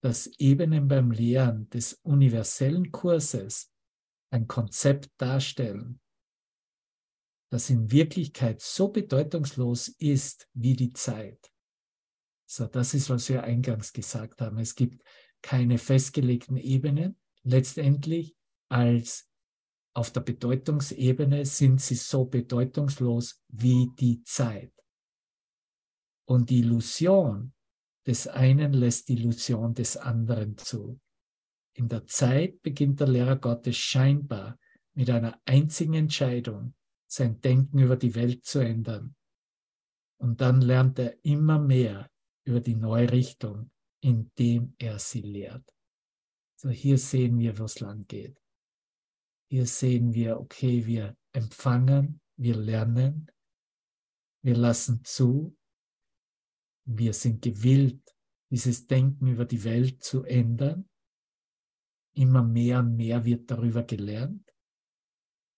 [0.03, 3.71] dass Ebenen beim Lehren des universellen Kurses
[4.33, 6.01] ein Konzept darstellen,
[7.51, 11.51] das in Wirklichkeit so bedeutungslos ist wie die Zeit.
[12.49, 14.57] So, das ist, was wir eingangs gesagt haben.
[14.57, 15.03] Es gibt
[15.41, 17.17] keine festgelegten Ebenen.
[17.43, 18.35] Letztendlich
[18.69, 19.29] als
[19.93, 24.71] auf der Bedeutungsebene sind sie so bedeutungslos wie die Zeit.
[26.25, 27.53] Und die Illusion
[28.05, 30.99] des einen lässt die Illusion des anderen zu.
[31.73, 34.57] In der Zeit beginnt der Lehrer Gottes scheinbar
[34.93, 36.73] mit einer einzigen Entscheidung
[37.07, 39.15] sein Denken über die Welt zu ändern.
[40.17, 42.09] Und dann lernt er immer mehr
[42.45, 43.71] über die neue Richtung,
[44.01, 45.63] indem er sie lehrt.
[46.55, 48.39] So hier sehen wir, wo es lang geht.
[49.49, 53.31] Hier sehen wir, okay, wir empfangen, wir lernen,
[54.43, 55.57] wir lassen zu,
[56.85, 58.15] wir sind gewillt,
[58.49, 60.89] dieses Denken über die Welt zu ändern.
[62.13, 64.53] Immer mehr und mehr wird darüber gelernt.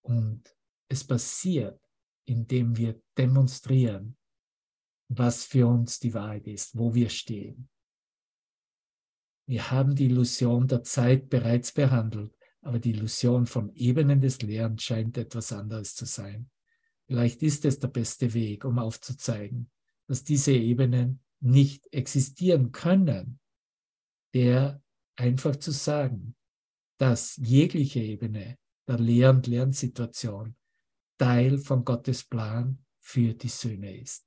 [0.05, 0.55] Und
[0.89, 1.81] es passiert,
[2.25, 4.17] indem wir demonstrieren,
[5.09, 7.69] was für uns die Wahrheit ist, wo wir stehen.
[9.45, 14.83] Wir haben die Illusion der Zeit bereits behandelt, aber die Illusion von Ebenen des Lernens
[14.83, 16.49] scheint etwas anderes zu sein.
[17.07, 19.69] Vielleicht ist es der beste Weg, um aufzuzeigen,
[20.07, 23.39] dass diese Ebenen nicht existieren können,
[24.33, 24.81] der
[25.17, 26.35] einfach zu sagen,
[26.97, 30.55] dass jegliche Ebene der Lehr- und Lernsituation
[31.17, 34.25] Teil von Gottes Plan für die Söhne ist.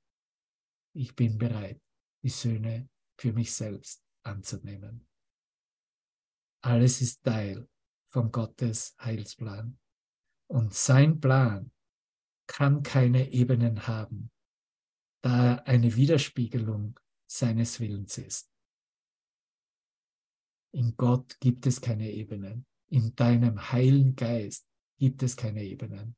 [0.93, 1.81] Ich bin bereit,
[2.23, 5.06] die Söhne für mich selbst anzunehmen.
[6.67, 7.65] Alles ist Teil
[8.09, 9.79] von Gottes Heilsplan.
[10.47, 11.71] Und sein Plan
[12.45, 14.31] kann keine Ebenen haben,
[15.21, 18.51] da er eine Widerspiegelung seines Willens ist.
[20.73, 22.65] In Gott gibt es keine Ebenen.
[22.89, 24.67] In deinem heilen Geist
[24.99, 26.17] gibt es keine Ebenen.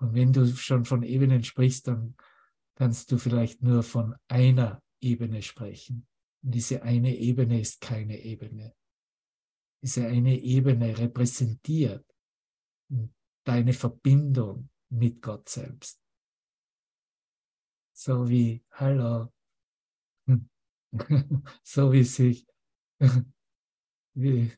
[0.00, 2.16] Und wenn du schon von Ebenen sprichst, dann
[2.74, 6.08] kannst du vielleicht nur von einer Ebene sprechen.
[6.42, 8.74] Und diese eine Ebene ist keine Ebene.
[9.82, 12.04] Diese eine Ebene repräsentiert
[13.44, 16.00] deine Verbindung mit Gott selbst.
[17.94, 19.32] So wie, hallo,
[21.62, 22.46] so wie sich,
[24.14, 24.52] wie,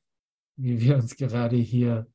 [0.57, 2.11] wie wir uns gerade hier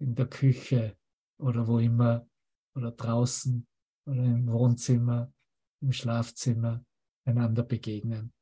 [0.00, 0.98] in der Küche
[1.38, 2.28] oder wo immer
[2.76, 3.66] oder draußen
[4.06, 5.32] oder im Wohnzimmer,
[5.80, 6.84] im Schlafzimmer
[7.24, 8.33] einander begegnen.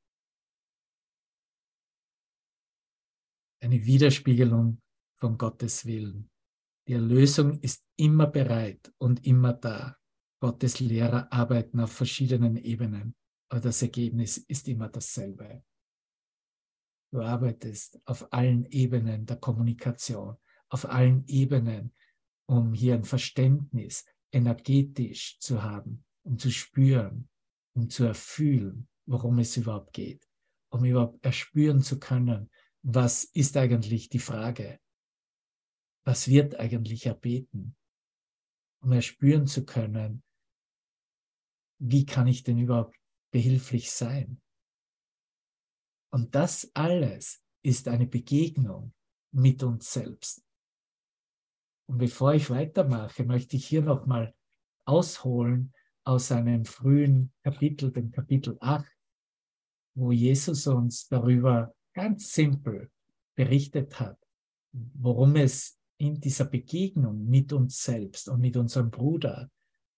[3.62, 4.82] Eine Widerspiegelung
[5.20, 6.28] von Gottes Willen.
[6.88, 9.96] Die Erlösung ist immer bereit und immer da.
[10.40, 13.14] Gottes Lehrer arbeiten auf verschiedenen Ebenen,
[13.48, 15.62] aber das Ergebnis ist immer dasselbe.
[17.12, 20.36] Du arbeitest auf allen Ebenen der Kommunikation,
[20.68, 21.94] auf allen Ebenen
[22.46, 27.28] um hier ein Verständnis energetisch zu haben, um zu spüren,
[27.76, 30.26] um zu erfühlen, worum es überhaupt geht,
[30.72, 32.50] um überhaupt erspüren zu können,
[32.82, 34.80] was ist eigentlich die Frage,
[36.04, 37.76] was wird eigentlich erbeten,
[38.82, 40.22] um erspüren zu können,
[41.80, 42.96] wie kann ich denn überhaupt
[43.32, 44.40] behilflich sein?
[46.12, 48.92] Und das alles ist eine Begegnung
[49.32, 50.44] mit uns selbst.
[51.88, 54.34] Und bevor ich weitermache, möchte ich hier nochmal
[54.84, 55.72] ausholen
[56.04, 58.84] aus einem frühen Kapitel, dem Kapitel 8,
[59.94, 62.90] wo Jesus uns darüber ganz simpel
[63.34, 64.18] berichtet hat,
[64.72, 69.50] worum es in dieser Begegnung mit uns selbst und mit unserem Bruder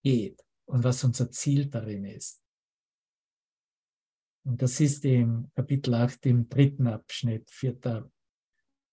[0.02, 2.42] geht und was unser Ziel darin ist.
[4.44, 8.10] Und das ist im Kapitel 8 im dritten Abschnitt, vierter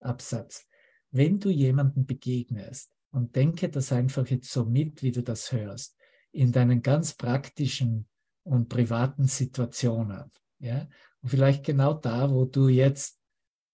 [0.00, 0.66] Absatz
[1.12, 5.96] wenn du jemanden begegnest und denke das einfach jetzt so mit, wie du das hörst,
[6.32, 8.08] in deinen ganz praktischen
[8.42, 10.88] und privaten Situationen, ja,
[11.22, 13.20] und vielleicht genau da, wo du jetzt,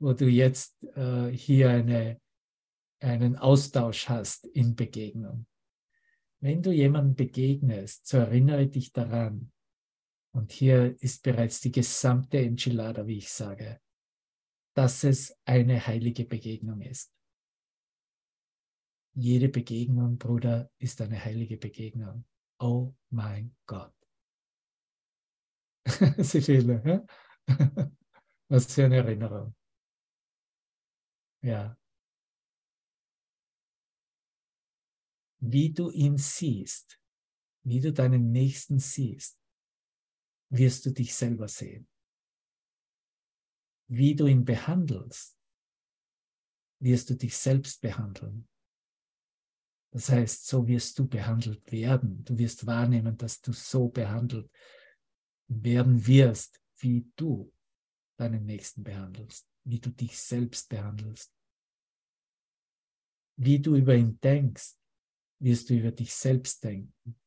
[0.01, 2.21] wo du jetzt äh, hier eine,
[3.01, 5.47] einen Austausch hast in Begegnung.
[6.41, 9.51] Wenn du jemanden begegnest, so erinnere dich daran,
[10.33, 13.81] und hier ist bereits die gesamte Enchilada, wie ich sage,
[14.77, 17.13] dass es eine heilige Begegnung ist.
[19.15, 22.25] Jede Begegnung, Bruder, ist eine heilige Begegnung.
[22.61, 23.95] Oh mein Gott.
[26.19, 27.07] Sibylle, ja?
[28.49, 29.55] Was für eine Erinnerung.
[31.43, 31.77] Ja.
[35.41, 37.01] Wie du ihn siehst,
[37.63, 39.39] wie du deinen Nächsten siehst,
[40.51, 41.89] wirst du dich selber sehen.
[43.89, 45.39] Wie du ihn behandelst,
[46.81, 48.49] wirst du dich selbst behandeln.
[49.91, 52.25] Das heißt, so wirst du behandelt werden.
[52.25, 54.51] Du wirst wahrnehmen, dass du so behandelt
[55.49, 57.53] werden wirst, wie du
[58.19, 61.33] deinen Nächsten behandelst, wie du dich selbst behandelst.
[63.37, 64.77] Wie du über ihn denkst,
[65.41, 67.19] wirst du über dich selbst denken.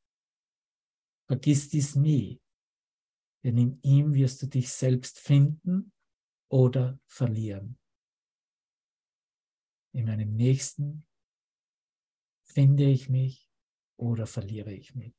[1.27, 2.41] Vergiss dies nie,
[3.43, 5.93] denn in ihm wirst du dich selbst finden
[6.49, 7.79] oder verlieren.
[9.93, 11.05] In meinem Nächsten
[12.43, 13.49] finde ich mich
[13.97, 15.15] oder verliere ich mich.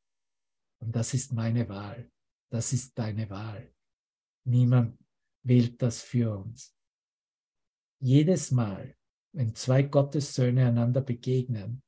[0.80, 2.10] Und das ist meine Wahl.
[2.50, 3.72] Das ist deine Wahl.
[4.44, 4.98] Niemand
[5.42, 6.74] wählt das für uns.
[8.00, 8.96] Jedes Mal,
[9.32, 11.82] wenn zwei Gottessöhne einander begegnen,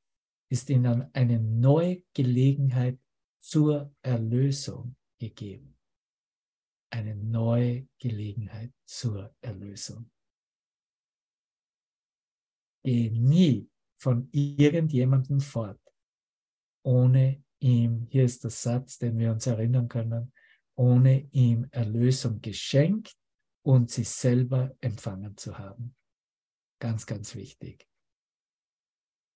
[0.49, 2.99] ist ihnen eine neue Gelegenheit
[3.39, 5.77] zur Erlösung gegeben.
[6.89, 10.09] Eine neue Gelegenheit zur Erlösung.
[12.83, 15.81] Geh nie von irgendjemandem fort,
[16.83, 20.31] ohne ihm, hier ist der Satz, den wir uns erinnern können,
[20.75, 23.15] ohne ihm Erlösung geschenkt
[23.63, 25.95] und sie selber empfangen zu haben.
[26.79, 27.87] Ganz, ganz wichtig.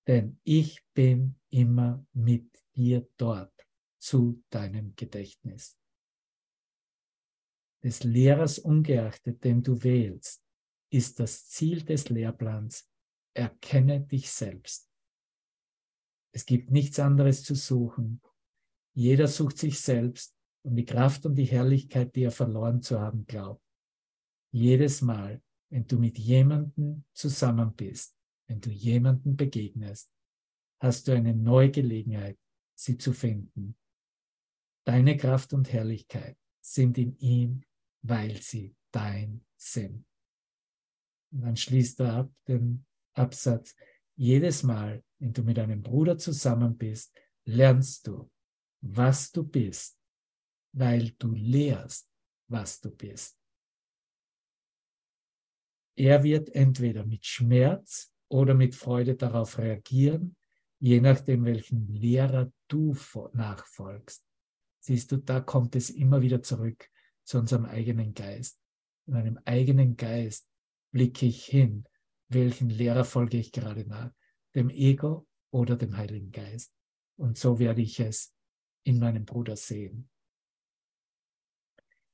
[0.06, 3.54] Denn ich bin immer mit dir dort
[3.98, 5.76] zu deinem Gedächtnis.
[7.82, 10.42] Des Lehrers ungeachtet, den du wählst,
[10.90, 12.88] ist das Ziel des Lehrplans
[13.34, 14.90] erkenne dich selbst.
[16.32, 18.20] Es gibt nichts anderes zu suchen.
[18.94, 23.26] Jeder sucht sich selbst und die Kraft und die Herrlichkeit, die er verloren zu haben
[23.26, 23.62] glaubt.
[24.52, 28.16] Jedes Mal, wenn du mit jemandem zusammen bist,
[28.48, 30.10] wenn du jemandem begegnest,
[30.80, 32.38] hast du eine neue Gelegenheit,
[32.74, 33.76] sie zu finden.
[34.84, 37.62] Deine Kraft und Herrlichkeit sind in ihm,
[38.02, 40.04] weil sie dein sind.
[41.32, 42.84] Und dann schließt er ab den
[43.14, 43.76] Absatz.
[44.16, 48.30] Jedes Mal, wenn du mit einem Bruder zusammen bist, lernst du,
[48.80, 49.99] was du bist,
[50.72, 52.08] weil du lehrst,
[52.48, 53.38] was du bist.
[55.96, 60.36] Er wird entweder mit Schmerz oder mit Freude darauf reagieren,
[60.78, 62.96] je nachdem, welchen Lehrer du
[63.32, 64.24] nachfolgst.
[64.80, 66.88] Siehst du, da kommt es immer wieder zurück
[67.24, 68.58] zu unserem eigenen Geist.
[69.06, 70.48] In meinem eigenen Geist
[70.90, 71.84] blicke ich hin
[72.30, 74.12] welchen Lehrer folge ich gerade nach,
[74.54, 76.72] dem Ego oder dem Heiligen Geist.
[77.16, 78.32] Und so werde ich es
[78.84, 80.08] in meinem Bruder sehen.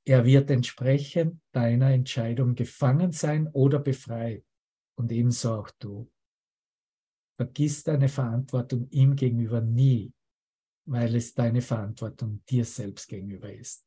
[0.07, 4.45] Er wird entsprechend deiner Entscheidung gefangen sein oder befreit.
[4.97, 6.09] Und ebenso auch du.
[7.35, 10.13] Vergiss deine Verantwortung ihm gegenüber nie,
[10.85, 13.85] weil es deine Verantwortung dir selbst gegenüber ist.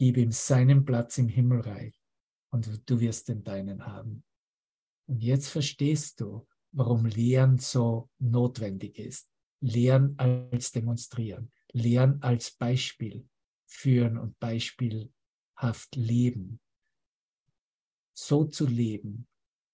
[0.00, 1.94] Gib ihm seinen Platz im Himmelreich
[2.52, 4.24] und du wirst den deinen haben.
[5.06, 9.30] Und jetzt verstehst du, warum Lehren so notwendig ist.
[9.60, 13.28] Lehren als demonstrieren, Lehren als Beispiel
[13.70, 16.60] führen und beispielhaft leben.
[18.12, 19.28] So zu leben,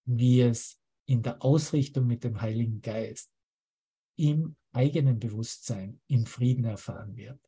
[0.05, 3.33] wie es in der Ausrichtung mit dem Heiligen Geist
[4.19, 7.41] im eigenen Bewusstsein in Frieden erfahren wird.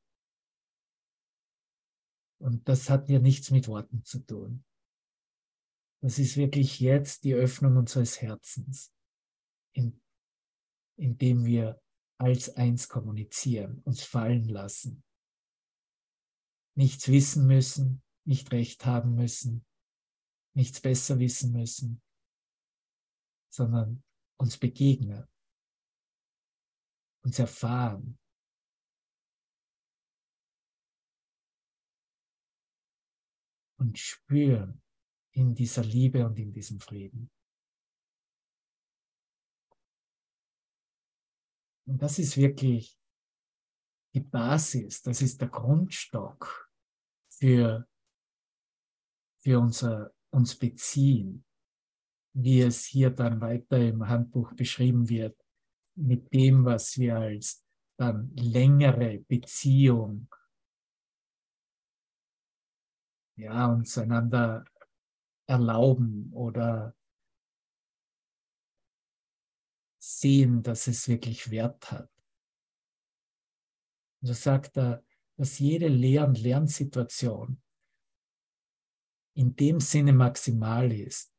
[2.40, 4.64] Und das hat ja nichts mit Worten zu tun.
[6.01, 8.92] Das ist wirklich jetzt die Öffnung unseres Herzens,
[9.72, 10.01] in,
[10.96, 11.80] indem wir
[12.18, 15.05] als eins kommunizieren, uns fallen lassen,
[16.79, 19.66] nichts wissen müssen, nicht recht haben müssen,
[20.55, 22.01] nichts besser wissen müssen,
[23.53, 24.05] sondern
[24.39, 25.26] uns begegnen,
[27.24, 28.16] uns erfahren.
[33.81, 34.81] Und spüren,
[35.33, 37.29] in dieser Liebe und in diesem Frieden.
[41.87, 42.97] Und das ist wirklich
[44.14, 46.68] die Basis, das ist der Grundstock
[47.39, 47.86] für,
[49.43, 51.45] für unser, uns beziehen,
[52.34, 55.39] wie es hier dann weiter im Handbuch beschrieben wird,
[55.97, 57.64] mit dem, was wir als
[57.99, 60.28] dann längere Beziehung
[63.36, 64.64] ja, uns einander
[65.47, 66.95] erlauben oder
[69.99, 72.11] sehen, dass es wirklich Wert hat.
[74.20, 75.05] So sagt er,
[75.39, 77.62] dass jede Lehr- und Lernsituation
[79.36, 81.32] in dem Sinne maximal ist,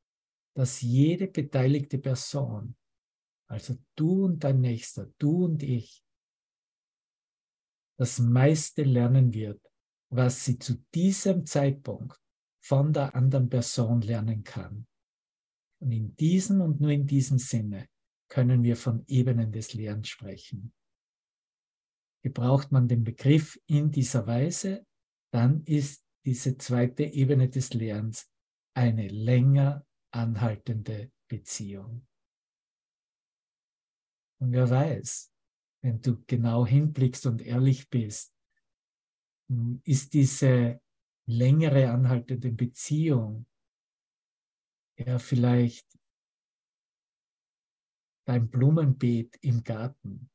[0.55, 2.77] dass jede beteiligte Person,
[3.49, 6.03] also du und dein Nächster, du und ich,
[7.97, 9.61] das meiste lernen wird,
[10.09, 12.17] was sie zu diesem Zeitpunkt
[12.63, 14.87] von der anderen Person lernen kann.
[15.81, 17.89] Und in diesem und nur in diesem Sinne
[18.29, 20.73] können wir von Ebenen des Lernens sprechen.
[22.21, 24.85] Gebraucht man den Begriff in dieser Weise,
[25.31, 28.29] dann ist diese zweite Ebene des Lernens
[28.75, 32.05] eine länger anhaltende Beziehung.
[34.41, 35.31] Und wer weiß,
[35.81, 38.33] wenn du genau hinblickst und ehrlich bist,
[39.83, 40.81] ist diese
[41.25, 43.45] längere anhaltende Beziehung
[44.97, 45.87] ja vielleicht
[48.27, 50.29] dein Blumenbeet im Garten.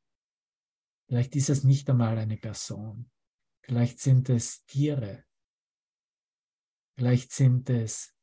[1.09, 3.11] Vielleicht ist es nicht einmal eine Person.
[3.63, 5.25] Vielleicht sind es Tiere.
[6.97, 8.15] Vielleicht sind es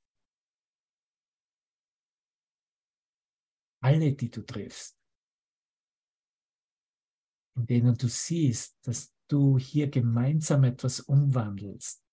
[3.84, 4.98] alle, die du triffst,
[7.56, 12.06] in denen du siehst, dass du hier gemeinsam etwas umwandelst,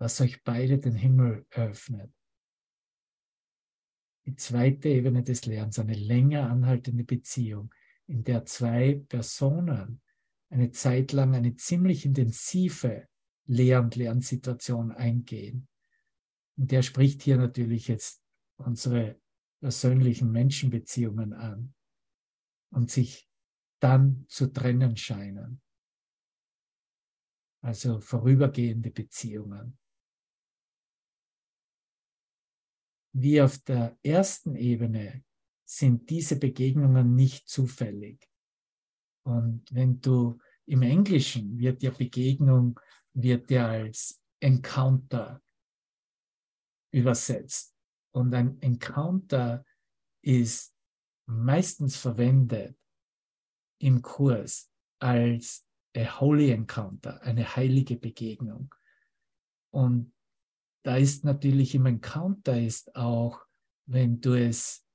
[0.00, 2.12] was euch beide den Himmel öffnet.
[4.26, 7.74] Die zweite Ebene des Lernens, eine länger anhaltende Beziehung,
[8.06, 10.02] in der zwei Personen
[10.50, 13.08] eine Zeit lang eine ziemlich intensive
[13.46, 15.68] Lehr- und Lernsituation eingehen.
[16.56, 18.22] Und der spricht hier natürlich jetzt
[18.56, 19.20] unsere
[19.60, 21.74] persönlichen Menschenbeziehungen an
[22.70, 23.28] und sich
[23.80, 25.62] dann zu trennen scheinen.
[27.62, 29.78] Also vorübergehende Beziehungen.
[33.12, 35.24] Wie auf der ersten Ebene
[35.64, 38.28] sind diese Begegnungen nicht zufällig.
[39.24, 42.78] Und wenn du im Englischen wird ja Begegnung
[43.12, 45.42] wird ja als Encounter
[46.92, 47.74] übersetzt.
[48.12, 49.64] Und ein Encounter
[50.22, 50.74] ist
[51.26, 52.76] meistens verwendet
[53.80, 58.74] im Kurs als a holy encounter, eine heilige Begegnung.
[59.72, 60.12] Und
[60.82, 63.44] da ist natürlich im Encounter ist auch,
[63.86, 64.86] wenn du es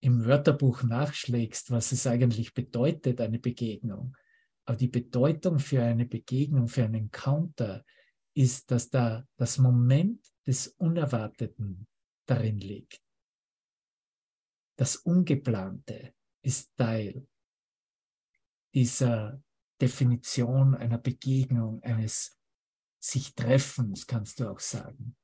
[0.00, 4.16] im Wörterbuch nachschlägst, was es eigentlich bedeutet, eine Begegnung.
[4.64, 7.84] Aber die Bedeutung für eine Begegnung, für einen Encounter
[8.34, 11.86] ist, dass da das Moment des Unerwarteten
[12.26, 13.00] darin liegt.
[14.76, 17.26] Das Ungeplante ist Teil
[18.74, 19.40] dieser
[19.80, 22.38] Definition einer Begegnung, eines
[23.02, 25.16] sich Treffens, kannst du auch sagen.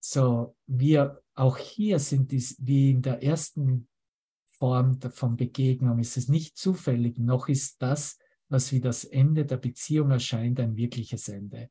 [0.00, 3.88] So, wir auch hier sind dies, wie in der ersten
[4.46, 8.18] Form von Begegnung, ist es nicht zufällig, noch ist das,
[8.48, 11.70] was wie das Ende der Beziehung erscheint, ein wirkliches Ende.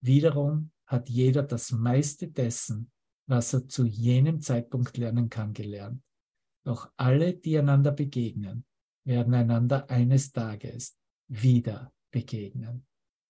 [0.00, 2.90] Wiederum hat jeder das meiste dessen,
[3.26, 6.02] was er zu jenem Zeitpunkt lernen kann, gelernt.
[6.64, 8.64] Doch alle, die einander begegnen,
[9.04, 10.98] werden einander eines Tages
[11.28, 12.86] wieder begegnen.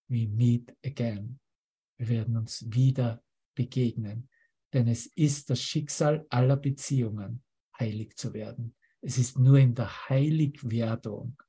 [0.08, 1.40] We meet again.
[1.98, 3.22] Wir werden uns wieder
[3.54, 4.28] begegnen.
[4.72, 7.42] Denn es ist das Schicksal aller Beziehungen,
[7.78, 8.74] heilig zu werden.
[9.00, 11.40] Es ist nur in der Heiligwerdung,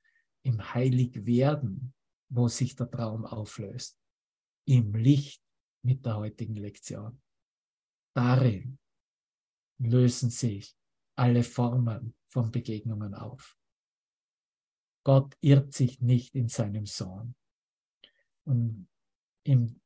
[0.43, 1.93] im Heiligwerden,
[2.29, 3.99] wo sich der Traum auflöst.
[4.65, 5.41] Im Licht
[5.83, 7.21] mit der heutigen Lektion.
[8.15, 8.77] Darin
[9.79, 10.75] lösen sich
[11.15, 13.58] alle Formen von Begegnungen auf.
[15.03, 17.35] Gott irrt sich nicht in seinem Sohn.
[18.45, 18.87] Und
[19.43, 19.79] im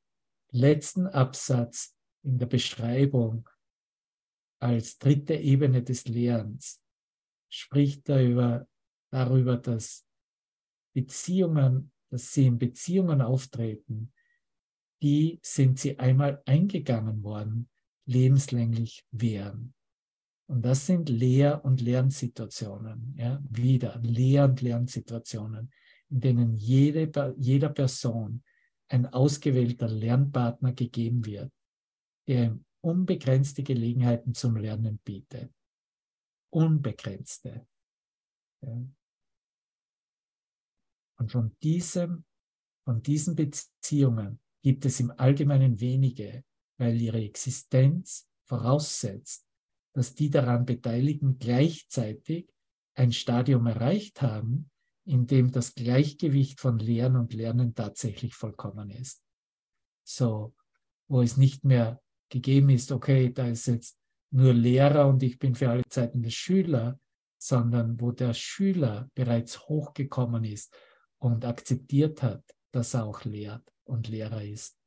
[0.51, 3.49] letzten Absatz in der Beschreibung
[4.59, 6.81] als dritte Ebene des Lehrens
[7.49, 8.67] spricht er über,
[9.11, 10.05] darüber, dass
[10.95, 14.13] Beziehungen, dass sie in Beziehungen auftreten,
[15.01, 17.69] die sind sie einmal eingegangen worden,
[18.05, 19.73] lebenslänglich wären.
[20.53, 25.71] Und das sind Lehr- und Lernsituationen, ja, wieder Lehr- und Lernsituationen,
[26.09, 28.43] in denen jede, jeder Person
[28.87, 31.51] ein ausgewählter Lernpartner gegeben wird,
[32.27, 35.51] der ihm unbegrenzte Gelegenheiten zum Lernen bietet.
[36.51, 37.65] Unbegrenzte.
[38.61, 38.87] Ja.
[41.17, 42.25] Und von diesem,
[42.85, 46.45] von diesen Beziehungen gibt es im Allgemeinen wenige,
[46.77, 49.47] weil ihre Existenz voraussetzt,
[49.93, 52.49] dass die daran Beteiligten gleichzeitig
[52.95, 54.69] ein Stadium erreicht haben,
[55.05, 59.23] in dem das Gleichgewicht von Lehren und Lernen tatsächlich vollkommen ist.
[60.03, 60.55] So,
[61.07, 63.97] wo es nicht mehr gegeben ist, okay, da ist jetzt
[64.31, 66.99] nur Lehrer und ich bin für alle Zeiten der Schüler,
[67.37, 70.73] sondern wo der Schüler bereits hochgekommen ist
[71.19, 74.77] und akzeptiert hat, dass er auch lehrt und Lehrer ist.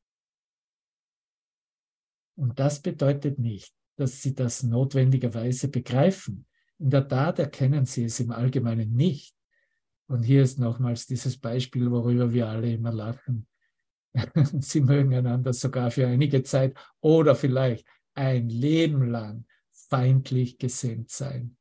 [2.34, 6.46] Und das bedeutet nicht, dass sie das notwendigerweise begreifen.
[6.78, 9.34] In der Tat erkennen sie es im Allgemeinen nicht.
[10.08, 13.46] Und hier ist nochmals dieses Beispiel, worüber wir alle immer lachen.
[14.60, 21.56] sie mögen einander sogar für einige Zeit oder vielleicht ein Leben lang feindlich gesinnt sein.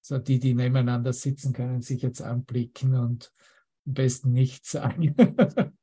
[0.00, 3.32] So die, die nebeneinander sitzen, können sich jetzt anblicken und
[3.86, 5.14] am besten nichts sagen.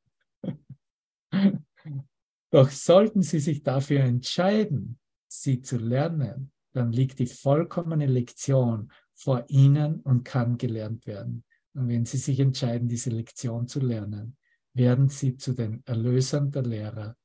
[2.50, 4.98] Doch sollten sie sich dafür entscheiden,
[5.42, 11.44] sie zu lernen, dann liegt die vollkommene Lektion vor ihnen und kann gelernt werden.
[11.74, 14.36] Und wenn sie sich entscheiden, diese Lektion zu lernen,
[14.74, 17.16] werden sie zu den Erlösern der Lehrer,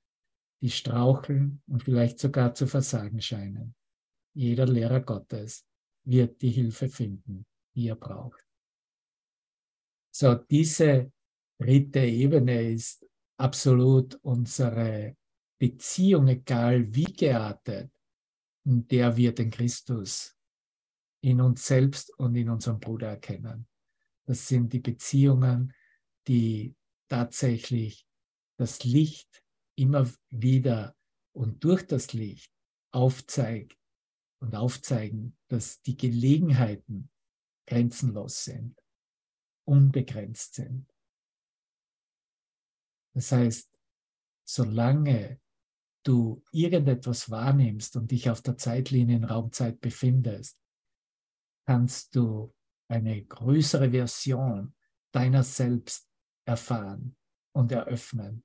[0.62, 3.76] die straucheln und vielleicht sogar zu versagen scheinen.
[4.34, 5.66] Jeder Lehrer Gottes
[6.04, 7.46] wird die Hilfe finden,
[7.76, 8.44] die er braucht.
[10.12, 11.12] So, diese
[11.60, 13.06] dritte Ebene ist
[13.38, 15.16] absolut unsere
[15.60, 17.92] Beziehung, egal wie geartet,
[18.68, 20.38] in der wir den Christus
[21.24, 23.66] in uns selbst und in unserem Bruder erkennen.
[24.26, 25.74] Das sind die Beziehungen,
[26.28, 26.76] die
[27.08, 28.06] tatsächlich
[28.58, 29.42] das Licht
[29.76, 30.98] immer wieder
[31.34, 32.52] und durch das Licht
[32.92, 33.80] aufzeigt
[34.42, 37.10] und aufzeigen, dass die Gelegenheiten
[37.68, 38.78] grenzenlos sind,
[39.66, 40.94] unbegrenzt sind.
[43.14, 43.72] Das heißt,
[44.46, 45.40] solange
[46.08, 50.58] du irgendetwas wahrnimmst und dich auf der Zeitlinie in Raumzeit befindest,
[51.66, 52.54] kannst du
[52.90, 54.74] eine größere Version
[55.12, 56.08] deiner selbst
[56.46, 57.16] erfahren
[57.54, 58.44] und eröffnen.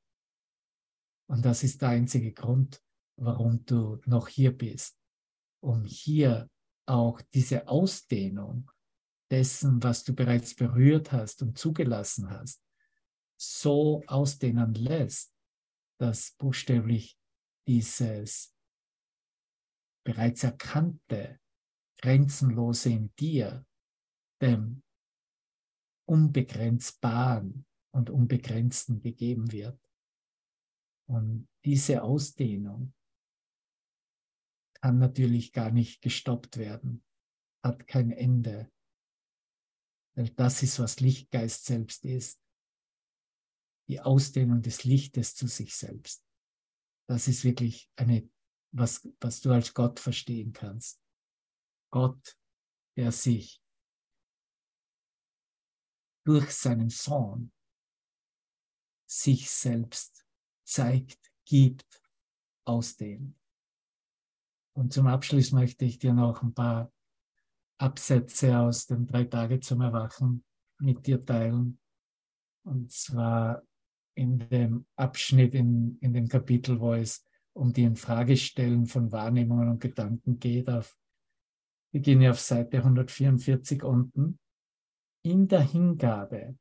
[1.28, 2.82] Und das ist der einzige Grund,
[3.16, 4.98] warum du noch hier bist,
[5.62, 6.50] um hier
[6.86, 8.70] auch diese Ausdehnung
[9.30, 12.60] dessen, was du bereits berührt hast und zugelassen hast,
[13.40, 15.32] so ausdehnen lässt,
[15.98, 17.16] dass buchstäblich
[17.66, 18.54] dieses
[20.04, 21.40] bereits erkannte,
[22.00, 23.64] grenzenlose in dir
[24.40, 24.82] dem
[26.08, 29.80] Unbegrenzbaren und Unbegrenzten gegeben wird.
[31.08, 32.92] Und diese Ausdehnung
[34.80, 37.04] kann natürlich gar nicht gestoppt werden,
[37.62, 38.70] hat kein Ende.
[40.16, 42.40] Weil das ist, was Lichtgeist selbst ist.
[43.88, 46.26] Die Ausdehnung des Lichtes zu sich selbst.
[47.08, 48.28] Das ist wirklich eine,
[48.72, 51.00] was, was du als Gott verstehen kannst.
[51.90, 52.36] Gott,
[52.96, 53.62] der sich
[56.24, 57.52] durch seinen Sohn
[59.06, 60.24] sich selbst
[60.64, 62.02] zeigt, gibt,
[62.64, 63.36] ausdehnt.
[64.74, 66.90] Und zum Abschluss möchte ich dir noch ein paar
[67.78, 70.44] Absätze aus den drei Tage zum Erwachen
[70.78, 71.78] mit dir teilen.
[72.64, 73.62] Und zwar
[74.14, 79.80] in dem Abschnitt, in, in dem Kapitel, wo es um die Infragestellen von Wahrnehmungen und
[79.80, 80.68] Gedanken geht.
[80.68, 80.98] Auf,
[81.92, 84.38] gehen auf Seite 144 unten.
[85.24, 86.56] In der Hingabe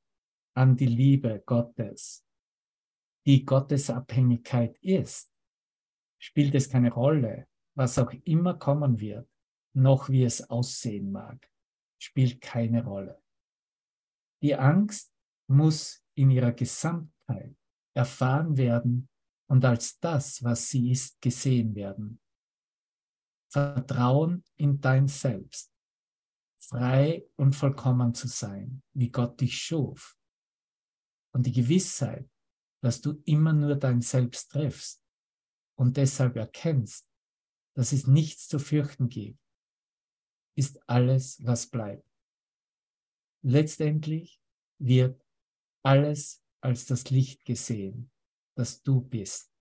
[0.54, 2.26] an die Liebe Gottes,
[3.26, 5.34] die Gottes Abhängigkeit ist,
[6.20, 9.28] spielt es keine Rolle, was auch immer kommen wird,
[9.74, 11.49] noch wie es aussehen mag,
[11.97, 13.22] spielt keine Rolle.
[14.43, 15.14] Die Angst
[15.47, 17.20] muss in ihrer Gesamtheit
[17.93, 19.09] erfahren werden
[19.49, 22.21] und als das, was sie ist, gesehen werden.
[23.51, 25.73] Vertrauen in dein Selbst,
[26.57, 30.17] frei und vollkommen zu sein, wie Gott dich schuf.
[31.34, 32.29] Und die Gewissheit,
[32.82, 35.03] dass du immer nur dein Selbst triffst
[35.77, 37.07] und deshalb erkennst,
[37.75, 39.39] dass es nichts zu fürchten gibt,
[40.57, 42.07] ist alles, was bleibt.
[43.43, 44.41] Letztendlich
[44.79, 45.21] wird
[45.84, 48.12] alles als das Licht gesehen,
[48.55, 49.51] das du bist.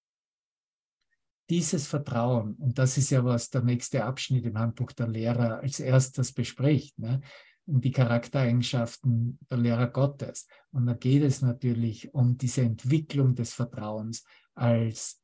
[1.48, 5.80] Dieses Vertrauen, und das ist ja, was der nächste Abschnitt im Handbuch der Lehrer als
[5.80, 7.20] erstes bespricht, ne?
[7.66, 10.46] um die Charaktereigenschaften der Lehrer Gottes.
[10.70, 14.24] Und da geht es natürlich um diese Entwicklung des Vertrauens
[14.55, 15.20] als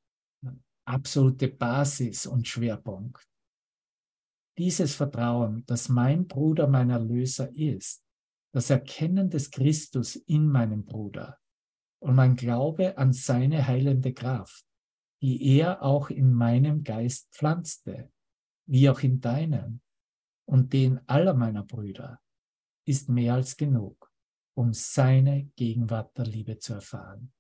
[0.85, 3.25] absolute Basis und Schwerpunkt.
[4.59, 8.03] Dieses Vertrauen, dass mein Bruder mein Erlöser ist,
[8.53, 11.39] das Erkennen des Christus in meinem Bruder
[12.07, 14.65] und mein Glaube an seine heilende Kraft,
[15.21, 18.13] die er auch in meinem Geist pflanzte,
[18.69, 19.81] wie auch in deinem
[20.49, 22.21] und den aller meiner Brüder,
[22.87, 24.13] ist mehr als genug,
[24.57, 27.33] um seine Gegenwart der Liebe zu erfahren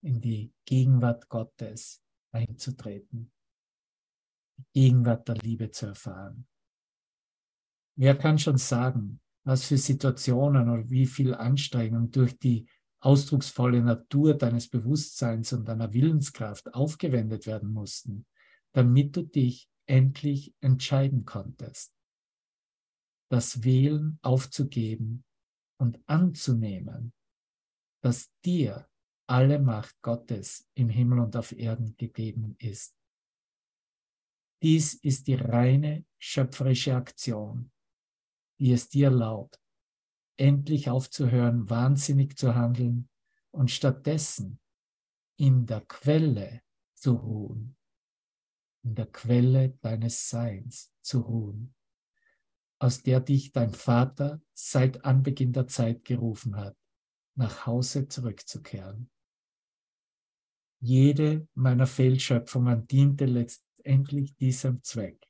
[0.00, 2.02] in die Gegenwart Gottes
[2.32, 3.30] einzutreten,
[4.56, 6.46] die Gegenwart der Liebe zu erfahren.
[7.94, 12.66] Wer kann schon sagen, was für Situationen oder wie viel Anstrengung durch die
[13.00, 18.26] ausdrucksvolle Natur deines Bewusstseins und deiner Willenskraft aufgewendet werden mussten,
[18.72, 21.94] damit du dich endlich entscheiden konntest,
[23.30, 25.24] das Wählen aufzugeben
[25.80, 27.12] und anzunehmen,
[28.02, 28.88] dass dir
[29.28, 32.96] alle Macht Gottes im Himmel und auf Erden gegeben ist.
[34.62, 37.70] Dies ist die reine schöpferische Aktion,
[38.58, 39.60] die es dir erlaubt,
[40.38, 43.08] endlich aufzuhören, wahnsinnig zu handeln
[43.50, 44.60] und stattdessen
[45.36, 46.62] in der Quelle
[46.94, 47.76] zu ruhen,
[48.84, 51.74] in der Quelle deines Seins zu ruhen,
[52.80, 56.76] aus der dich dein Vater seit Anbeginn der Zeit gerufen hat,
[57.34, 59.10] nach Hause zurückzukehren.
[60.80, 65.26] Jede meiner Fehlschöpfungen diente letztendlich diesem Zweck,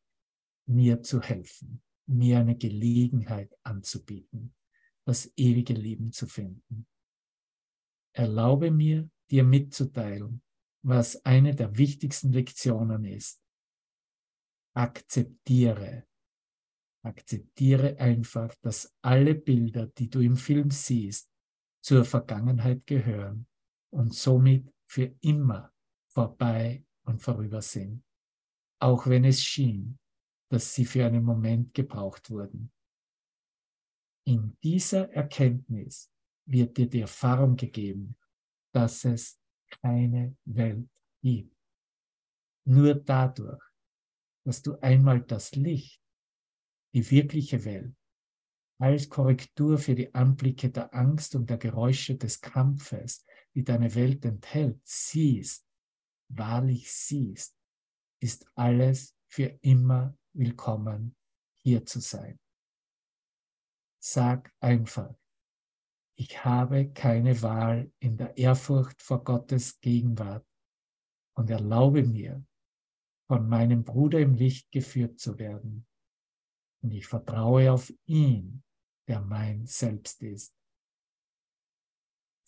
[0.66, 4.54] mir zu helfen, mir eine Gelegenheit anzubieten,
[5.08, 6.86] das ewige Leben zu finden.
[8.14, 10.42] Erlaube mir, dir mitzuteilen,
[10.84, 13.42] was eine der wichtigsten Lektionen ist.
[14.76, 16.06] Akzeptiere.
[17.02, 21.30] Akzeptiere einfach, dass alle Bilder, die du im Film siehst,
[21.82, 23.46] zur Vergangenheit gehören
[23.90, 25.72] und somit für immer
[26.12, 28.04] vorbei und vorüber sind,
[28.78, 29.98] auch wenn es schien,
[30.50, 32.70] dass sie für einen Moment gebraucht wurden.
[34.28, 36.12] In dieser Erkenntnis
[36.44, 38.14] wird dir die Erfahrung gegeben,
[38.74, 39.40] dass es
[39.80, 40.90] keine Welt
[41.22, 41.56] gibt.
[42.66, 43.62] Nur dadurch,
[44.44, 46.02] dass du einmal das Licht,
[46.92, 47.96] die wirkliche Welt,
[48.78, 53.24] als Korrektur für die Anblicke der Angst und der Geräusche des Kampfes,
[53.54, 55.66] die deine Welt enthält, siehst,
[56.28, 57.56] wahrlich siehst,
[58.20, 61.16] ist alles für immer willkommen,
[61.62, 62.38] hier zu sein.
[64.00, 65.14] Sag einfach,
[66.16, 70.46] ich habe keine Wahl in der Ehrfurcht vor Gottes Gegenwart
[71.36, 72.44] und erlaube mir,
[73.28, 75.86] von meinem Bruder im Licht geführt zu werden.
[76.82, 78.62] Und ich vertraue auf ihn,
[79.06, 80.54] der mein Selbst ist.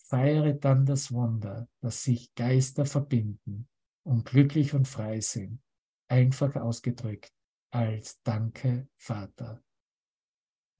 [0.08, 3.68] Feiere dann das Wunder, dass sich Geister verbinden
[4.04, 5.62] und glücklich und frei sind,
[6.08, 7.32] einfach ausgedrückt
[7.72, 9.62] als Danke, Vater.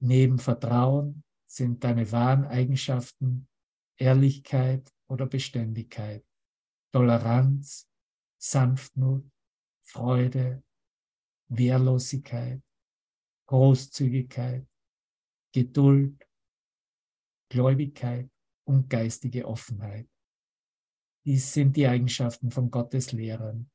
[0.03, 3.47] Neben Vertrauen sind deine wahren Eigenschaften
[3.97, 6.25] Ehrlichkeit oder Beständigkeit,
[6.91, 7.87] Toleranz,
[8.41, 9.29] Sanftmut,
[9.83, 10.63] Freude,
[11.49, 12.63] Wehrlosigkeit,
[13.47, 14.65] Großzügigkeit,
[15.53, 16.27] Geduld,
[17.49, 18.31] Gläubigkeit
[18.65, 20.09] und geistige Offenheit.
[21.25, 23.69] Dies sind die Eigenschaften von Gottes Lehrern,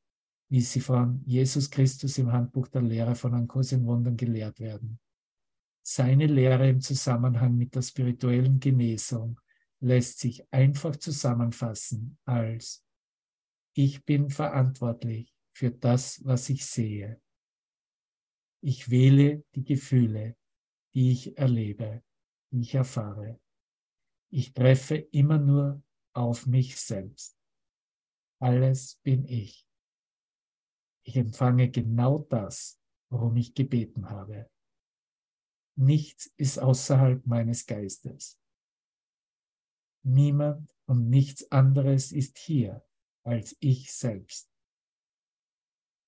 [0.51, 4.59] wie sie von Jesus Christus im Handbuch der Lehre von Ein Kurs in Wundern gelehrt
[4.59, 4.99] werden.
[5.89, 9.41] Seine Lehre im Zusammenhang mit der spirituellen Genesung
[9.79, 12.85] lässt sich einfach zusammenfassen als
[13.73, 17.23] ich bin verantwortlich für das, was ich sehe.
[18.63, 20.37] Ich wähle die Gefühle,
[20.93, 22.03] die ich erlebe,
[22.51, 23.39] die ich erfahre.
[24.33, 25.85] Ich treffe immer nur
[26.15, 27.39] auf mich selbst.
[28.41, 29.69] Alles bin ich.
[31.05, 34.51] Ich empfange genau das, worum ich gebeten habe.
[35.79, 38.41] Nichts ist außerhalb meines Geistes.
[40.05, 42.87] Niemand und nichts anderes ist hier
[43.25, 44.51] als ich selbst.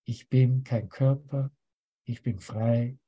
[0.06, 1.52] Ich bin kein Körper,
[2.06, 2.98] ich bin frei,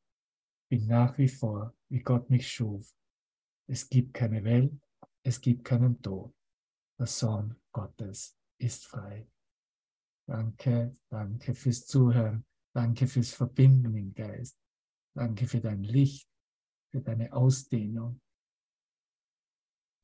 [0.68, 2.94] bin nach wie vor, wie Gott mich schuf.
[3.68, 4.78] Es gibt keine Welt,
[5.22, 6.34] es gibt keinen Tod.
[6.98, 9.30] Der Sohn Gottes ist frei.
[10.28, 12.44] Danke, danke fürs Zuhören.
[12.72, 14.58] Danke fürs Verbinden im Geist.
[15.16, 16.29] Danke für dein Licht,
[16.90, 18.20] für deine Ausdehnung.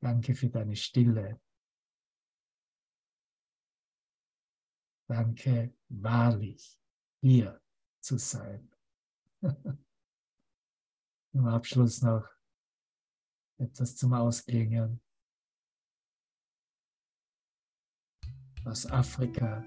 [0.01, 1.41] Danke für deine Stille.
[5.09, 6.79] Danke, wahrlich
[7.21, 7.61] hier
[7.99, 8.69] zu sein.
[11.33, 12.27] Im Abschluss noch
[13.57, 15.01] etwas zum Ausklingen
[18.65, 19.63] aus Afrika.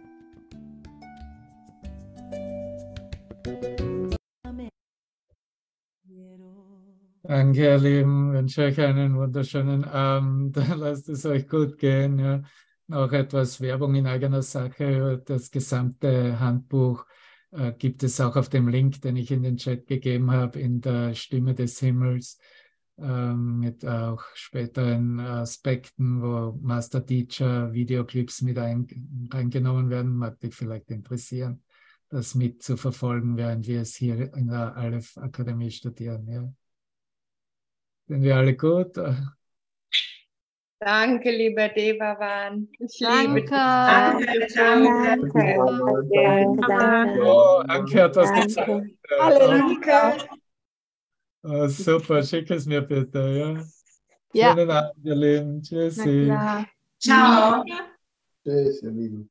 [7.23, 8.31] Danke, ihr Lieben.
[8.31, 10.57] Ich wünsche euch einen wunderschönen Abend.
[10.77, 12.18] Lasst es euch gut gehen.
[12.18, 12.43] Ja.
[12.87, 15.23] Noch etwas Werbung in eigener Sache.
[15.27, 17.05] Das gesamte Handbuch
[17.51, 20.81] äh, gibt es auch auf dem Link, den ich in den Chat gegeben habe, in
[20.81, 22.39] der Stimme des Himmels,
[22.97, 30.16] äh, mit auch späteren Aspekten, wo Master Teacher Videoclips mit ein, reingenommen werden.
[30.16, 31.62] Mag dich vielleicht interessieren,
[32.09, 36.27] das mit zu verfolgen, während wir es hier in der Aleph Akademie studieren.
[36.27, 36.51] Ja.
[38.11, 38.96] Sind wir alle gut?
[40.80, 42.66] Danke, lieber Devavan.
[42.80, 44.30] Ich liebe Danke.
[44.36, 44.54] dich.
[44.56, 46.58] Danke, danke.
[46.66, 47.22] Danke.
[47.22, 48.98] Oh, Anke hat was gezeigt.
[49.16, 50.26] Danke.
[51.44, 53.20] Oh, super, schick es mir bitte.
[53.20, 53.62] Ja.
[54.32, 54.56] Ja.
[54.56, 55.62] Schönen Abend, ihr Lieben.
[55.62, 56.32] Tschüssi.
[56.98, 57.62] Ciao.
[58.44, 59.30] Tschüss, ihr Lieben.